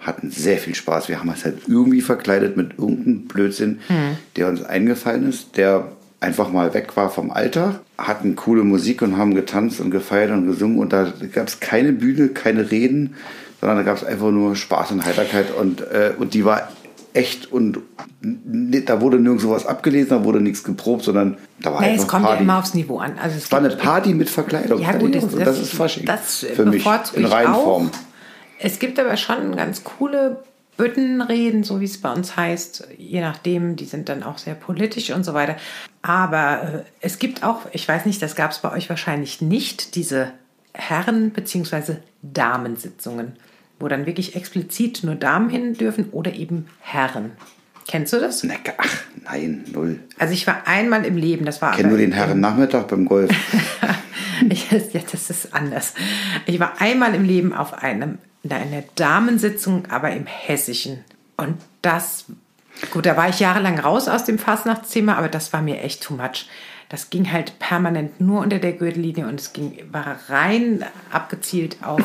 [0.00, 1.08] hatten sehr viel Spaß.
[1.08, 3.80] Wir haben uns halt irgendwie verkleidet mit irgendeinem Blödsinn,
[4.36, 5.88] der uns eingefallen ist, der
[6.20, 10.46] einfach mal weg war vom Alltag, hatten coole Musik und haben getanzt und gefeiert und
[10.46, 13.14] gesungen und da gab es keine Bühne, keine Reden,
[13.60, 16.68] sondern da gab es einfach nur Spaß und Heiterkeit und, äh, und die war
[17.14, 17.78] echt und
[18.86, 22.08] da wurde nirgendwo was abgelesen, da wurde nichts geprobt, sondern da war Nee, einfach es
[22.08, 22.36] kommt Party.
[22.36, 23.12] ja immer aufs Niveau an.
[23.20, 24.80] Also es es war eine Party mit Verkleidung.
[24.80, 25.24] Ja, gut, das.
[25.24, 26.04] Und das ist Fasching.
[26.06, 26.84] Das für mich
[27.14, 27.88] in Reihenform.
[27.88, 28.09] auch.
[28.62, 30.42] Es gibt aber schon ganz coole
[30.76, 32.88] Büttenreden, so wie es bei uns heißt.
[32.96, 35.56] Je nachdem, die sind dann auch sehr politisch und so weiter.
[36.02, 39.94] Aber äh, es gibt auch, ich weiß nicht, das gab es bei euch wahrscheinlich nicht,
[39.94, 40.32] diese
[40.72, 41.96] Herren- bzw.
[42.22, 43.32] Damensitzungen,
[43.78, 47.32] wo dann wirklich explizit nur Damen hin dürfen oder eben Herren.
[47.88, 48.44] Kennst du das?
[48.44, 50.00] Na, Ach, nein, null.
[50.18, 52.88] Also ich war einmal im Leben, das war Ich kenne nur den im- Herren Nachmittag
[52.88, 53.30] beim Golf.
[54.48, 55.94] Ich, ja, das ist anders.
[56.46, 61.04] Ich war einmal im Leben auf einem, in einer Damensitzung, aber im Hessischen.
[61.36, 62.26] Und das,
[62.90, 66.14] gut, da war ich jahrelang raus aus dem Fastnachtsthema, aber das war mir echt too
[66.14, 66.48] much.
[66.88, 72.00] Das ging halt permanent nur unter der Gürtellinie und es ging, war rein abgezielt auf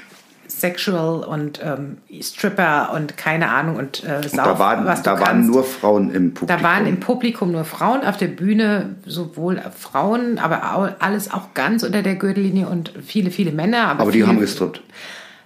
[0.46, 5.20] Sexual und ähm, Stripper und keine Ahnung und äh, Sauf, da waren, was du da
[5.20, 6.46] waren nur Frauen im Publikum.
[6.46, 11.82] Da waren im Publikum nur Frauen, auf der Bühne sowohl Frauen, aber alles auch ganz
[11.82, 13.88] unter der Gürtellinie und viele, viele Männer.
[13.88, 14.82] Aber, aber die haben gestrippt.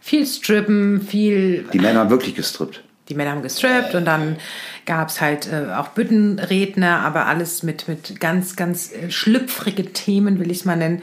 [0.07, 1.64] Viel Strippen, viel.
[1.73, 2.85] Die Männer haben wirklich gestrippt.
[3.09, 4.37] Die Männer haben gestrippt und dann
[4.85, 10.38] gab es halt äh, auch Büttenredner, aber alles mit, mit ganz, ganz äh, schlüpfrige Themen,
[10.38, 11.01] will ich es mal nennen.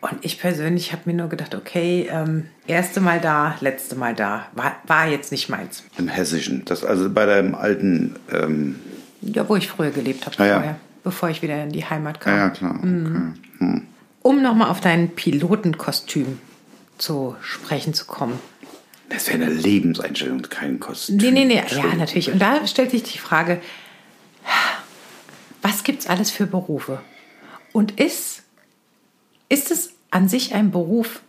[0.00, 4.48] Und ich persönlich habe mir nur gedacht, okay, ähm, erste Mal da, letzte Mal da,
[4.56, 5.84] war, war jetzt nicht meins.
[5.96, 6.64] Im Hessischen.
[6.64, 8.16] Das also bei deinem alten.
[8.32, 8.74] Ähm,
[9.20, 10.54] Ja, wo ich früher gelebt habe, Ah, ja.
[10.54, 12.32] vorher, bevor ich wieder in die Heimat kam.
[12.34, 12.74] ja, ja, klar.
[12.84, 13.34] Mhm.
[13.60, 13.82] Okay.
[14.22, 16.38] Um nochmal auf dein Pilotenkostüm
[16.98, 18.38] zu sprechen zu kommen.
[19.08, 21.16] Das wäre eine Lebenseinstellung, kein Kostüm.
[21.18, 22.32] Nee, nee, nee, ja, natürlich.
[22.32, 23.60] Und da stellt sich die Frage,
[25.62, 27.00] was gibt es alles für Berufe?
[27.72, 28.42] Und ist,
[29.48, 31.20] ist es an sich ein Beruf,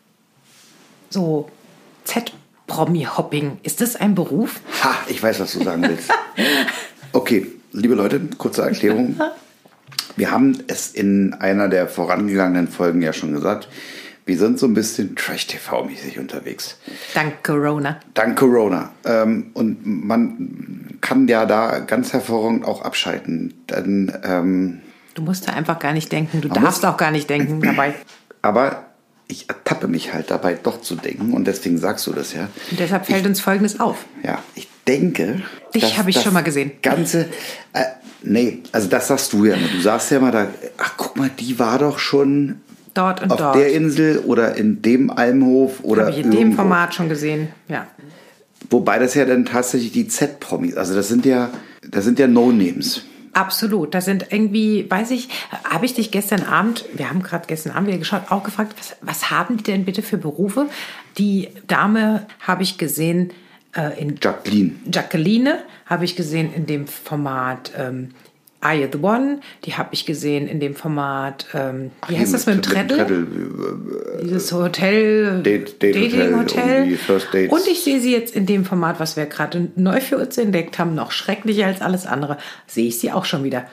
[1.10, 1.50] so
[2.06, 4.60] Z-Promi-Hopping, ist das ein Beruf?
[4.84, 6.12] Ha, ich weiß, was du sagen willst.
[7.14, 9.20] Okay, liebe Leute, kurze Erklärung.
[10.16, 13.68] Wir haben es in einer der vorangegangenen Folgen ja schon gesagt.
[14.28, 16.78] Wir sind so ein bisschen Trash-TV-mäßig unterwegs.
[17.14, 17.98] Dank Corona.
[18.14, 18.92] Dank Corona.
[19.06, 23.54] Ähm, und man kann ja da ganz hervorragend auch abschalten.
[23.68, 24.82] Dann, ähm,
[25.14, 26.42] Du musst da einfach gar nicht denken.
[26.42, 27.96] Du darfst auch gar nicht denken dabei.
[28.42, 28.88] aber
[29.30, 31.32] ich ertappe mich halt dabei, doch zu denken.
[31.34, 32.50] Und deswegen sagst du das ja.
[32.70, 34.06] Und deshalb fällt uns Folgendes auf.
[34.24, 35.42] Ja, ich denke.
[35.74, 36.72] Dich habe ich schon mal gesehen.
[36.82, 37.30] Ganze.
[37.72, 37.86] Äh,
[38.24, 39.70] nee, also das sagst du ja immer.
[39.70, 42.62] Du sagst ja immer da, ach guck mal, die war doch schon
[42.98, 43.56] Dort und auf dort.
[43.56, 46.58] der Insel oder in dem Almhof oder Habe ich in dem irgendwo.
[46.58, 47.50] Format schon gesehen.
[47.68, 47.88] Ja.
[48.70, 51.50] Wobei das ja dann tatsächlich die Z-Promis, also das sind ja,
[51.88, 53.04] das sind ja No-Names.
[53.34, 53.94] Absolut.
[53.94, 55.30] Das sind irgendwie, weiß ich,
[55.64, 58.96] habe ich dich gestern Abend, wir haben gerade gestern Abend wieder geschaut, auch gefragt, was,
[59.02, 60.66] was haben die denn bitte für Berufe?
[61.20, 63.32] Die Dame habe ich gesehen
[63.76, 64.72] äh, in Jacqueline.
[64.92, 68.10] Jacqueline, habe ich gesehen in dem Format ähm,
[68.74, 69.40] You the One?
[69.66, 73.28] Die habe ich gesehen in dem Format, ähm, wie heißt das mit dem Treddle?
[74.24, 77.50] Dieses Hotel, Date- Date Dating Hotel, Hotel.
[77.50, 80.80] Und ich sehe sie jetzt in dem Format, was wir gerade neu für uns entdeckt
[80.80, 83.66] haben, noch schrecklicher als alles andere, sehe ich sie auch schon wieder.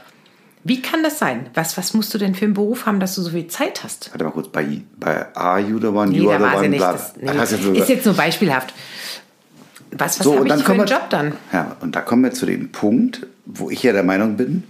[0.66, 1.46] Wie kann das sein?
[1.52, 4.10] Was, was musst du denn für einen Beruf haben, dass du so viel Zeit hast?
[4.12, 4.66] Warte mal kurz, bei,
[4.98, 6.78] bei Are You the One, Nee, You are the war sie One, nicht.
[6.78, 6.92] bla.
[6.92, 7.14] Das,
[7.60, 8.72] nee, ist jetzt nur beispielhaft.
[9.90, 11.32] Was, was So, habe ich dann für einen wir, Job dann?
[11.52, 14.64] Ja, und da kommen wir zu dem Punkt, wo ich ja der Meinung bin,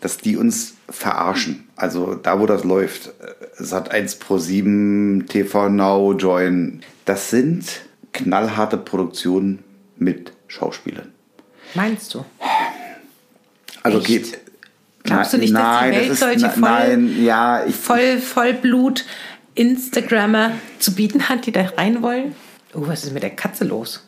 [0.00, 1.68] dass die uns verarschen.
[1.76, 7.64] Also da, wo das läuft, äh, Sat 1 Pro 7, TV Now, Join, das sind
[8.12, 9.62] knallharte Produktionen
[9.96, 11.12] mit Schauspielern.
[11.74, 12.24] Meinst du?
[13.82, 14.06] Also Echt?
[14.06, 14.38] geht.
[15.02, 17.74] Glaubst du nicht, dass die nein, Welt das ist, solche na- voll- Nein, ja, ich,
[17.74, 19.04] Voll, Vollblut
[19.54, 22.34] Instagrammer zu bieten hat, die da rein wollen?
[22.74, 24.06] Oh, was ist mit der Katze los?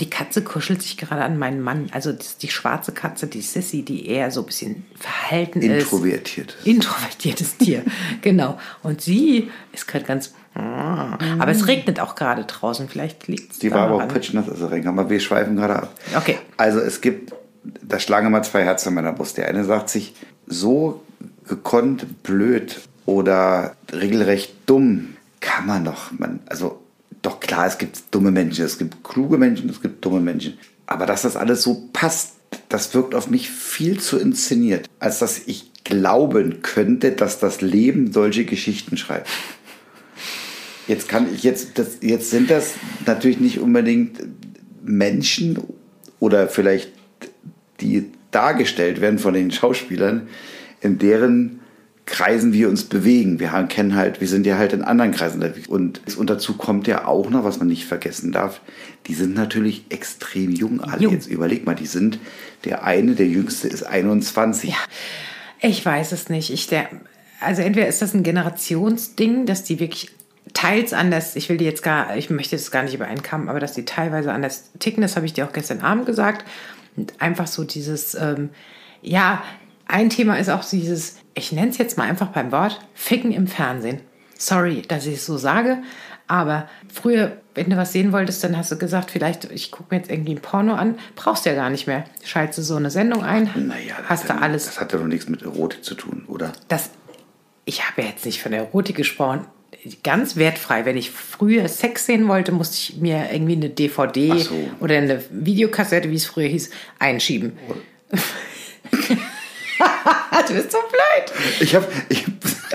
[0.00, 1.88] Die Katze kuschelt sich gerade an meinen Mann.
[1.92, 5.84] Also die schwarze Katze, die Sissy, die eher so ein bisschen verhalten ist.
[5.84, 6.56] introvertiert.
[6.64, 7.84] Introvertiertes Tier,
[8.22, 8.58] genau.
[8.82, 10.34] Und sie ist gerade ganz.
[10.54, 12.88] Aber es regnet auch gerade draußen.
[12.88, 14.98] Vielleicht liegt es Die war aber auch pitchnass, als er reinkam.
[14.98, 15.94] Aber wir schweifen gerade ab.
[16.16, 16.38] Okay.
[16.56, 17.34] Also es gibt,
[17.82, 19.36] da schlagen immer zwei Herzen in meiner Brust.
[19.36, 20.14] Der eine sagt sich,
[20.46, 21.02] so
[21.46, 26.10] gekonnt blöd oder regelrecht dumm kann man doch.
[26.12, 26.82] Man, also
[27.26, 30.58] doch klar, es gibt dumme Menschen, es gibt kluge Menschen, es gibt dumme Menschen.
[30.86, 32.34] Aber dass das alles so passt,
[32.68, 38.12] das wirkt auf mich viel zu inszeniert, als dass ich glauben könnte, dass das Leben
[38.12, 39.28] solche Geschichten schreibt.
[40.86, 42.74] Jetzt kann ich jetzt, das, jetzt sind das
[43.06, 44.22] natürlich nicht unbedingt
[44.84, 45.58] Menschen
[46.20, 46.92] oder vielleicht
[47.80, 50.28] die dargestellt werden von den Schauspielern,
[50.80, 51.60] in deren
[52.06, 53.40] Kreisen wir uns bewegen.
[53.40, 55.66] Wir haben, kennen halt, wir sind ja halt in anderen Kreisen unterwegs.
[55.66, 58.60] Und, und dazu kommt ja auch noch, was man nicht vergessen darf,
[59.06, 61.02] die sind natürlich extrem jung alle.
[61.02, 61.12] Jung.
[61.12, 62.20] Jetzt überleg mal, die sind,
[62.64, 64.70] der eine, der jüngste ist 21.
[64.70, 64.76] Ja,
[65.60, 66.52] ich weiß es nicht.
[66.52, 66.88] Ich, der,
[67.40, 70.12] also entweder ist das ein Generationsding, dass die wirklich
[70.54, 73.72] teils anders, ich will die jetzt gar, ich möchte das gar nicht übereinkommen, aber dass
[73.72, 76.46] die teilweise anders ticken, das habe ich dir auch gestern Abend gesagt.
[76.96, 78.50] Und einfach so dieses, ähm,
[79.02, 79.42] ja,
[79.86, 83.46] ein Thema ist auch dieses, ich nenne es jetzt mal einfach beim Wort, Ficken im
[83.46, 84.00] Fernsehen.
[84.38, 85.78] Sorry, dass ich es so sage,
[86.26, 90.00] aber früher, wenn du was sehen wolltest, dann hast du gesagt, vielleicht, ich gucke mir
[90.00, 92.04] jetzt irgendwie ein Porno an, brauchst du ja gar nicht mehr.
[92.24, 94.66] Schaltest du so eine Sendung ein, Naja, hast du alles.
[94.66, 96.52] Das hat ja doch nichts mit Erotik zu tun, oder?
[96.68, 96.90] das,
[97.64, 99.46] ich habe ja jetzt nicht von Erotik gesprochen.
[100.02, 100.84] Ganz wertfrei.
[100.84, 104.54] Wenn ich früher Sex sehen wollte, musste ich mir irgendwie eine DVD so.
[104.80, 107.52] oder eine Videokassette, wie es früher hieß, einschieben.
[110.48, 111.32] du bist so blöd.
[111.60, 111.86] Ich habe,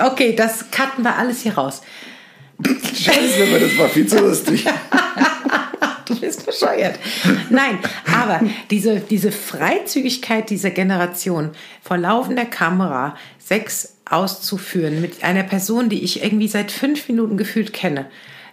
[0.04, 1.82] Okay, das cutten wir alles hier raus.
[2.64, 4.66] Scheiße, aber das war viel zu lustig.
[6.06, 7.00] Du bist bescheuert.
[7.50, 7.78] Nein,
[8.12, 16.04] aber diese, diese Freizügigkeit dieser Generation, vor laufender Kamera Sex auszuführen mit einer Person, die
[16.04, 18.08] ich irgendwie seit fünf Minuten gefühlt kenne,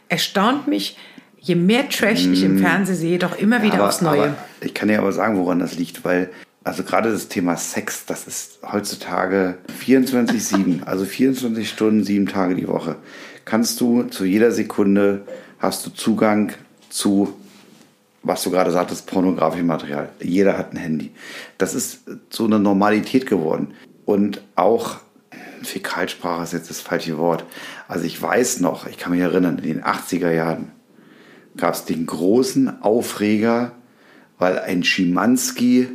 [0.09, 0.97] erstaunt mich,
[1.41, 3.81] je mehr Trash ich im Fernsehen sehe, doch immer wieder Mm.
[3.81, 4.23] aber, aufs Neue.
[4.23, 6.31] Aber ich kann dir aber sagen, woran das liegt, weil
[6.69, 12.69] also gerade das Thema Sex, das ist heutzutage 24/7, also 24 Stunden, sieben Tage die
[12.69, 12.97] Woche.
[13.47, 15.23] Kannst du zu jeder Sekunde
[15.59, 16.53] hast du Zugang
[16.91, 17.35] zu
[18.23, 20.11] was du gerade sagtest, Pornografiematerial.
[20.21, 21.13] Jeder hat ein Handy.
[21.57, 23.69] Das ist so eine Normalität geworden.
[24.05, 24.97] Und auch
[25.63, 27.45] Fäkalsprache ist jetzt das falsche Wort.
[27.87, 30.73] Also ich weiß noch, ich kann mich erinnern, in den 80er Jahren
[31.57, 33.73] gab es den großen Aufreger,
[34.39, 35.89] weil ein Schimanski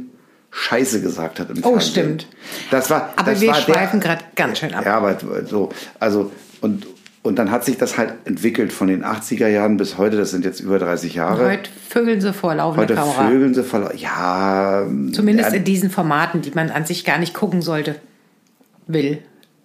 [0.55, 1.81] Scheiße gesagt hat im Oh, Fernsehen.
[1.91, 2.27] stimmt.
[2.71, 4.85] Das war, Aber das wir war schweifen gerade ganz schön ab.
[4.85, 6.85] ja, aber so, also, und,
[7.23, 10.45] und dann hat sich das halt entwickelt von den 80er Jahren bis heute, das sind
[10.45, 11.45] jetzt über 30 Jahre.
[11.49, 13.27] Heute vögeln sie vor laufender Heute Kamera.
[13.29, 13.91] vögeln sie voll.
[13.95, 14.85] Ja.
[15.11, 17.95] Zumindest ja, in diesen Formaten, die man an sich gar nicht gucken sollte,
[18.85, 19.19] will,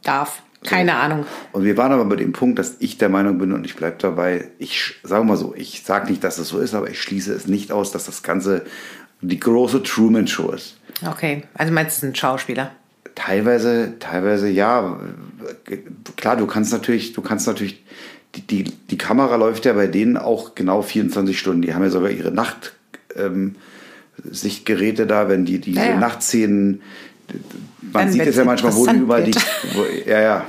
[0.05, 0.43] darf.
[0.65, 1.25] Keine Ahnung.
[1.53, 3.97] Und wir waren aber bei dem Punkt, dass ich der Meinung bin und ich bleibe
[4.01, 7.33] dabei, ich sage mal so, ich sage nicht, dass es so ist, aber ich schließe
[7.33, 8.65] es nicht aus, dass das Ganze
[9.21, 10.78] die große Truman Show ist.
[11.07, 12.73] Okay, also meinst du, ein Schauspieler?
[13.15, 14.99] Teilweise, teilweise ja.
[16.17, 17.85] Klar, du kannst natürlich, du kannst natürlich,
[18.35, 21.63] die, die, die Kamera läuft ja bei denen auch genau 24 Stunden.
[21.63, 22.75] Die haben ja sogar ihre Nacht,
[23.17, 23.57] ähm,
[24.25, 25.99] Sichtgeräte da, wenn die diese Ja, ja.
[25.99, 26.83] Nachtszenen,
[27.81, 29.35] man Dann sieht es ja manchmal, wo die überall die,
[29.75, 30.47] wo, ja, ja,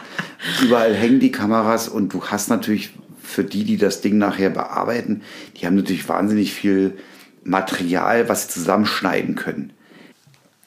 [0.62, 5.22] überall hängen die Kameras und du hast natürlich für die, die das Ding nachher bearbeiten,
[5.56, 6.96] die haben natürlich wahnsinnig viel
[7.44, 9.72] Material, was sie zusammenschneiden können.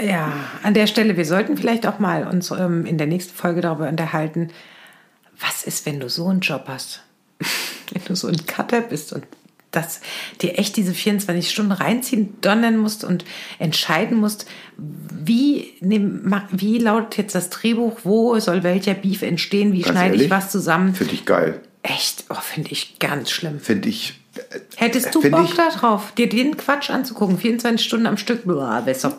[0.01, 0.33] Ja,
[0.63, 3.89] an der Stelle, wir sollten vielleicht auch mal uns ähm, in der nächsten Folge darüber
[3.89, 4.49] unterhalten,
[5.39, 7.03] was ist, wenn du so einen Job hast?
[7.91, 9.25] wenn du so ein Cutter bist und
[9.71, 10.01] das
[10.41, 13.23] dir echt diese 24 Stunden reinziehen, donnern musst und
[13.59, 19.81] entscheiden musst, wie, nehm, wie lautet jetzt das Drehbuch, wo soll welcher Beef entstehen, wie
[19.81, 20.95] Ganz schneide ich ehrlich, was zusammen.
[20.95, 21.61] Finde ich geil.
[21.83, 23.59] Echt, oh, finde ich ganz schlimm.
[23.59, 24.18] Finde ich.
[24.75, 29.01] Hättest du Bock ich- da drauf, dir den Quatsch anzugucken, 24 Stunden am Stück, wär's
[29.01, 29.13] doch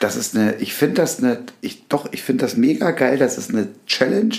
[0.00, 3.36] das ist eine, ich finde das eine, ich, doch, ich finde das mega geil, das
[3.38, 4.34] ist eine Challenge,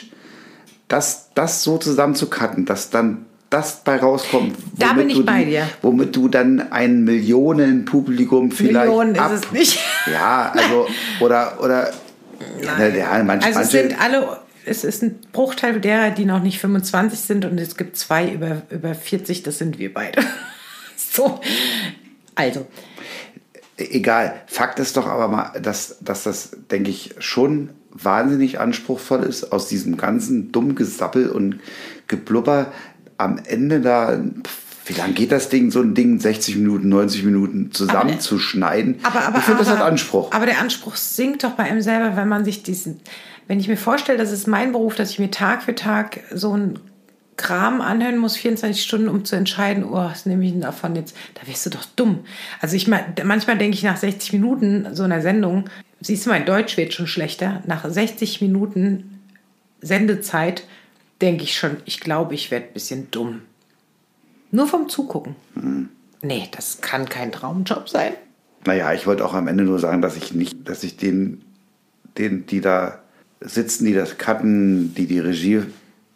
[0.87, 4.55] das, das so zusammen zu cutten, dass dann das bei rauskommt.
[4.77, 5.69] Da bin ich bei die, dir.
[5.81, 9.79] Womit du dann ein Millionenpublikum vielleicht Millionen ist ab, es nicht.
[10.11, 10.87] Ja, also,
[11.19, 11.91] oder, oder,
[12.61, 16.41] ja, ja, manch, Also es manche, sind alle, es ist ein Bruchteil derer, die noch
[16.41, 20.21] nicht 25 sind und es gibt zwei über, über 40, das sind wir beide.
[20.95, 21.39] so,
[22.35, 22.67] also,
[23.77, 24.41] egal.
[24.47, 29.67] Fakt ist doch aber mal, dass, dass das, denke ich, schon wahnsinnig anspruchsvoll ist, aus
[29.67, 31.59] diesem ganzen dummen Gesappel und
[32.07, 32.71] Geblubber
[33.17, 34.19] am Ende da,
[34.85, 38.99] wie lange geht das Ding, so ein Ding, 60 Minuten, 90 Minuten zusammenzuschneiden?
[39.03, 40.31] aber, aber, ich finde, das hat Anspruch.
[40.31, 42.99] Aber der Anspruch sinkt doch bei einem selber, wenn man sich diesen,
[43.47, 46.55] wenn ich mir vorstelle, das ist mein Beruf, dass ich mir Tag für Tag so
[46.55, 46.79] ein
[47.37, 51.15] Kram anhören muss, 24 Stunden, um zu entscheiden, oh, was nehme ich denn davon jetzt?
[51.33, 52.19] Da wirst du doch dumm.
[52.59, 55.65] Also ich manchmal denke ich nach 60 Minuten so einer Sendung,
[56.01, 57.63] siehst du, mein Deutsch wird schon schlechter.
[57.65, 59.21] Nach 60 Minuten
[59.81, 60.63] Sendezeit
[61.21, 63.41] denke ich schon, ich glaube, ich werde ein bisschen dumm.
[64.51, 65.35] Nur vom Zugucken.
[65.55, 65.89] Mhm.
[66.21, 68.13] Nee, das kann kein Traumjob sein.
[68.65, 71.41] Naja, ich wollte auch am Ende nur sagen, dass ich nicht, dass ich den,
[72.17, 73.00] den, die da
[73.41, 75.63] sitzen, die das cutten, die die Regie,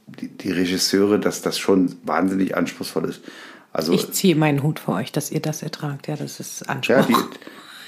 [0.07, 3.21] die, die Regisseure, dass das schon wahnsinnig anspruchsvoll ist.
[3.73, 6.07] Also Ich ziehe meinen Hut vor euch, dass ihr das ertragt.
[6.07, 6.95] Ja, das ist Anspruch.
[6.95, 7.15] Ja, die,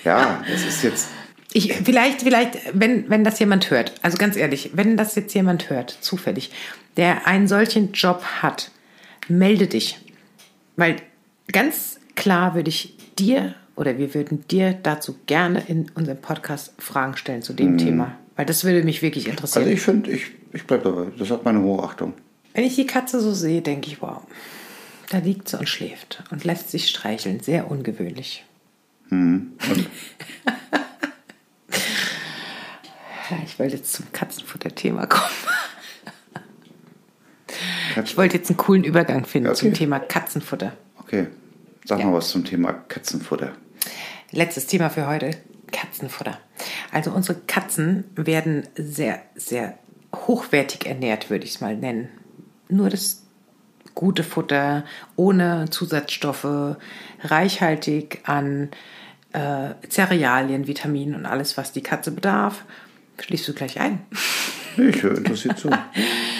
[0.04, 1.08] ja, das ist jetzt.
[1.54, 5.70] Ich, vielleicht, vielleicht, wenn, wenn das jemand hört, also ganz ehrlich, wenn das jetzt jemand
[5.70, 6.52] hört, zufällig,
[6.98, 8.72] der einen solchen Job hat,
[9.30, 9.98] melde dich.
[10.76, 10.98] Weil
[11.52, 17.16] ganz klar würde ich dir oder wir würden dir dazu gerne in unserem Podcast Fragen
[17.16, 18.18] stellen zu dem Thema.
[18.38, 19.64] Weil das würde mich wirklich interessieren.
[19.66, 21.08] Also ich finde, ich, ich bleibe dabei.
[21.18, 22.14] Das hat meine hohe Achtung.
[22.54, 24.22] Wenn ich die Katze so sehe, denke ich, wow,
[25.10, 27.40] da liegt sie und schläft und lässt sich streicheln.
[27.42, 28.46] Sehr ungewöhnlich.
[33.30, 35.26] Ja, Ich wollte jetzt zum Katzenfutter-Thema kommen.
[37.94, 39.58] Katze- Ich wollte jetzt einen coolen Übergang finden okay.
[39.58, 40.72] zum Thema Katzenfutter.
[41.00, 41.28] Okay,
[41.84, 42.06] sag Ja.
[42.06, 43.52] mal was zum Thema Katzenfutter.
[44.32, 45.32] Letztes Thema für heute,
[45.72, 46.40] Katzenfutter.
[46.92, 49.78] Also unsere Katzen werden sehr, sehr
[50.16, 52.10] hochwertig ernährt, würde ich es mal nennen.
[52.70, 53.24] Nur das
[53.96, 56.78] gute Futter, ohne Zusatzstoffe,
[57.22, 58.70] reichhaltig an
[59.34, 62.64] äh, Cerealien, Vitaminen und alles, was die Katze bedarf.
[63.20, 64.06] Schließt du gleich ein.
[64.78, 65.70] Ich höre interessiert zu.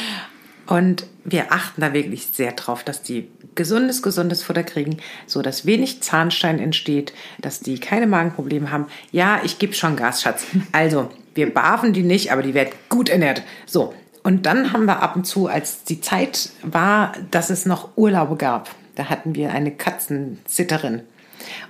[0.68, 5.66] Und wir achten da wirklich sehr drauf, dass die gesundes, gesundes Futter kriegen, so dass
[5.66, 8.88] wenig Zahnstein entsteht, dass die keine Magenprobleme haben.
[9.12, 10.46] Ja, ich gebe schon Gas, Schatz.
[10.74, 13.44] Also, wir barfen die nicht, aber die werden gut ernährt.
[13.66, 13.94] So.
[14.24, 18.36] Und dann haben wir ab und zu, als die Zeit war, dass es noch Urlaube
[18.36, 21.04] gab, da hatten wir eine Katzensitterin.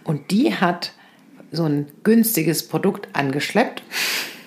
[0.04, 0.94] Und die hat
[1.52, 3.84] so ein günstiges Produkt angeschleppt.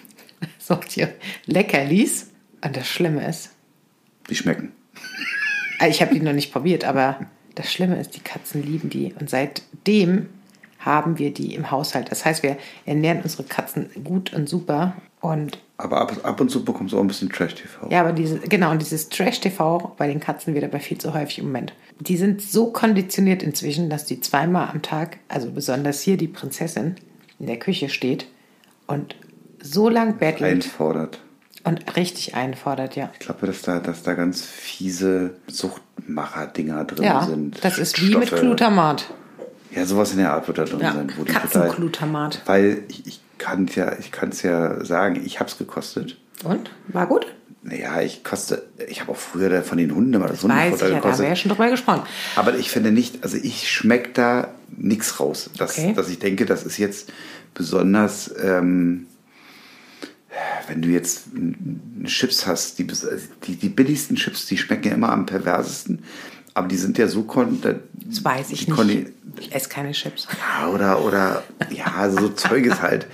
[0.58, 1.14] Solche
[1.46, 2.30] Leckerlis.
[2.62, 3.49] Und das Schlimme ist,
[4.30, 4.72] Die schmecken.
[5.78, 7.18] Ah, Ich habe die noch nicht probiert, aber
[7.54, 9.12] das Schlimme ist, die Katzen lieben die.
[9.18, 10.26] Und seitdem
[10.78, 12.10] haben wir die im Haushalt.
[12.10, 14.94] Das heißt, wir ernähren unsere Katzen gut und super.
[15.20, 17.88] Und Aber ab, ab und zu bekommst du auch ein bisschen Trash-TV.
[17.90, 21.40] ja, aber diese, genau, und dieses Trash-TV bei den Katzen wird aber viel zu häufig
[21.40, 21.74] im Moment.
[21.98, 26.94] Die sind so konditioniert inzwischen, dass die zweimal am Tag, also besonders hier die Prinzessin,
[27.38, 28.26] in der Küche steht
[28.86, 29.14] und
[29.62, 31.20] so lang bettelt Einfordert.
[31.64, 33.10] Und richtig einfordert, ja.
[33.14, 37.62] Ich glaube, dass da, dass da ganz fiese Suchtmacher-Dinger drin Ja, sind.
[37.64, 38.42] das ist wie mit Stoffe.
[38.42, 39.06] Glutamat.
[39.74, 41.12] Ja, sowas in der Art wird da drin Ja, sein.
[41.16, 42.32] wo Katzenglutamat.
[42.40, 46.16] total- Weil ich, ich kann es ja, ich kann's ja sagen, ich habe es gekostet.
[46.44, 46.70] Und?
[46.88, 47.26] War gut?
[47.62, 50.72] Naja, ich koste, ich habe auch früher da von den Hunden immer das, ich Hundefutter
[50.72, 51.22] ja, da haben gekostet.
[51.24, 52.02] wir ja schon drüber gesprochen.
[52.36, 55.50] Aber ich finde nicht, also ich schmecke da nichts raus.
[55.58, 55.92] Dass, Okay.
[55.94, 57.12] dass ich denke, das ist jetzt
[57.52, 59.06] besonders, ähm,
[60.68, 61.24] wenn du jetzt
[62.04, 63.06] Chips hast, die, also
[63.46, 66.02] die, die billigsten Chips, die schmecken ja immer am perversesten.
[66.54, 67.60] Aber die sind ja so kon
[68.06, 69.06] Das weiß ich nicht.
[69.38, 70.26] Ich esse keine Chips.
[70.60, 73.06] Ja, oder, oder, ja, so Zeuges halt.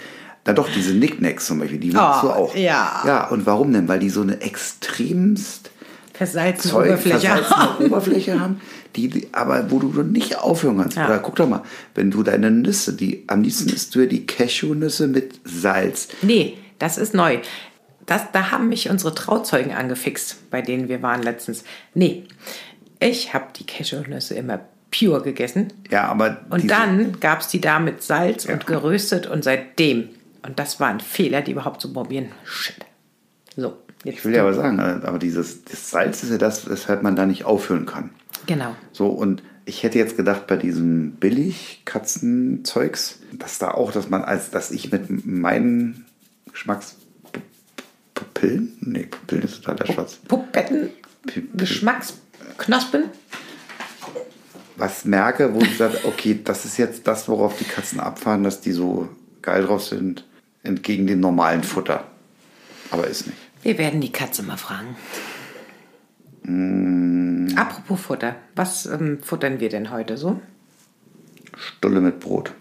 [0.47, 2.55] Na doch, diese Nicknacks zum Beispiel, die magst Oh, du auch.
[2.57, 3.03] ja.
[3.05, 3.89] Ja, und warum denn?
[3.89, 5.71] Weil die so eine extremst
[6.15, 7.19] Versalzene Zeug, Oberfläche.
[7.29, 8.61] versalzene Oberfläche haben,
[8.95, 10.97] die, die, aber wo du nicht aufhören kannst.
[10.97, 11.07] Ja.
[11.07, 11.63] Oder guck doch mal,
[11.95, 16.09] wenn du deine Nüsse, die am liebsten isst du ja die Cashewnüsse mit Salz.
[16.23, 17.39] Nee, das ist neu.
[18.07, 21.65] Das, da haben mich unsere Trauzeugen angefixt, bei denen wir waren letztens.
[21.95, 22.25] Nee,
[23.01, 24.61] ich habe die Cashewnüsse immer
[24.97, 25.73] pure gegessen.
[25.91, 28.55] Ja, aber Und dann gab es die da mit Salz Ja.
[28.55, 30.11] und geröstet und seitdem.
[30.47, 32.27] Und das war ein Fehler, die überhaupt zu probieren.
[32.45, 32.77] Shit.
[33.57, 34.19] So, jetzt.
[34.19, 37.27] ich will ja aber sagen, aber dieses das Salz ist ja das, weshalb man da
[37.27, 38.11] nicht aufhören kann.
[38.47, 38.77] Genau.
[38.93, 44.51] So, und ich hätte jetzt gedacht, bei diesem Billig-Katzenzeugs, dass da auch, dass man, als
[44.51, 46.06] dass ich mit meinen
[46.57, 50.89] Geschmackspupillen, nee, Pupillen ist total der Schatz, Pupetten,
[51.55, 53.11] Geschmacksknospen.
[54.77, 58.63] was merke, wo ich sage, okay, das ist jetzt das, worauf die Katzen abfahren, dass
[58.63, 59.11] die so
[59.43, 60.25] geil drauf sind,
[60.63, 62.05] entgegen dem normalen Futter.
[62.91, 63.39] Aber ist nicht.
[63.63, 64.97] Wir werden die Katze mal fragen.
[66.43, 67.49] Mm.
[67.55, 70.41] Apropos Futter, was ähm, futtern wir denn heute so?
[71.55, 72.53] Stulle mit Brot.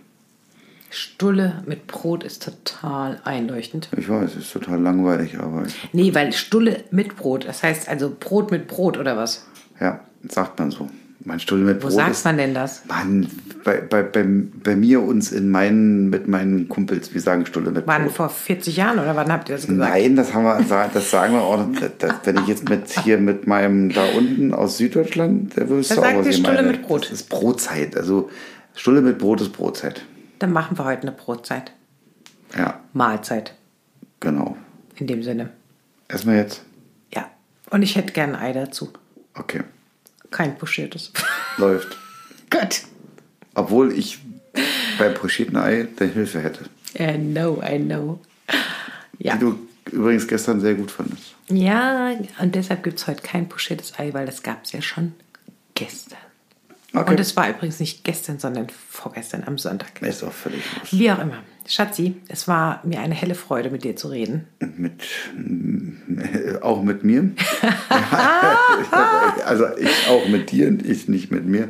[0.95, 3.89] Stulle mit Brot ist total einleuchtend.
[3.97, 8.15] Ich weiß, ist total langweilig, aber ich, Nee, weil Stulle mit Brot, das heißt also
[8.17, 9.45] Brot mit Brot oder was?
[9.81, 10.89] ja, sagt man so.
[11.27, 12.84] Mein Stulle mit Wo Brot sagt ist, man denn das?
[12.88, 13.27] Mann,
[13.63, 14.23] bei, bei, bei,
[14.63, 18.13] bei mir uns in meinen, mit meinen Kumpels, wir sagen Stulle mit Wann Brot.
[18.13, 19.91] vor 40 Jahren oder wann habt ihr das gesagt?
[19.91, 21.65] Nein, das haben wir, das sagen wir auch.
[21.97, 25.99] Das, wenn ich jetzt mit hier mit meinem da unten aus Süddeutschland, der wirst du
[26.01, 26.67] auch was Stulle meine.
[26.71, 27.05] mit Brot.
[27.05, 27.97] Das ist Brotzeit.
[27.97, 28.29] Also
[28.75, 30.05] Stulle mit Brot ist Brotzeit.
[30.39, 31.71] Dann machen wir heute eine Brotzeit.
[32.57, 33.53] Ja, Mahlzeit
[34.19, 34.57] genau.
[34.95, 35.51] in dem Sinne.
[36.07, 36.63] Erstmal jetzt.
[37.13, 37.29] Ja.
[37.69, 38.91] Und ich hätte gern ein Ei dazu.
[39.33, 39.63] Okay,
[40.31, 41.11] Kein pochiertes.
[41.57, 41.97] läuft.
[42.49, 42.83] Gut.
[43.55, 44.19] Obwohl ich
[44.97, 46.65] beim pochierten Ei der Hilfe hätte.
[46.97, 48.19] I know, I know.
[49.17, 49.33] Ja.
[49.36, 49.59] Die du
[49.91, 51.36] übrigens gestern sehr gut fandest.
[51.49, 55.13] Ja, und deshalb gibt es heute kein pochiertes Ei, weil das gab es ja schon
[55.73, 56.17] gestern.
[56.95, 57.11] Okay.
[57.11, 60.01] Und es war übrigens nicht gestern, sondern vorgestern am Sonntag.
[60.01, 60.93] Ist auch völlig wurscht.
[60.93, 61.43] Wie auch immer.
[61.67, 64.47] Schatzi, es war mir eine helle Freude, mit dir zu reden.
[64.77, 65.03] Mit,
[66.17, 67.31] äh, auch mit mir.
[69.45, 71.69] also ich auch mit dir und ich nicht mit mir.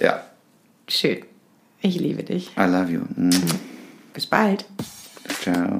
[0.00, 0.24] Ja,
[0.88, 1.24] Schön.
[1.80, 2.50] Ich liebe dich.
[2.56, 3.00] I love you.
[3.16, 3.30] Mm.
[4.12, 4.66] Bis bald.
[5.40, 5.76] Ciao.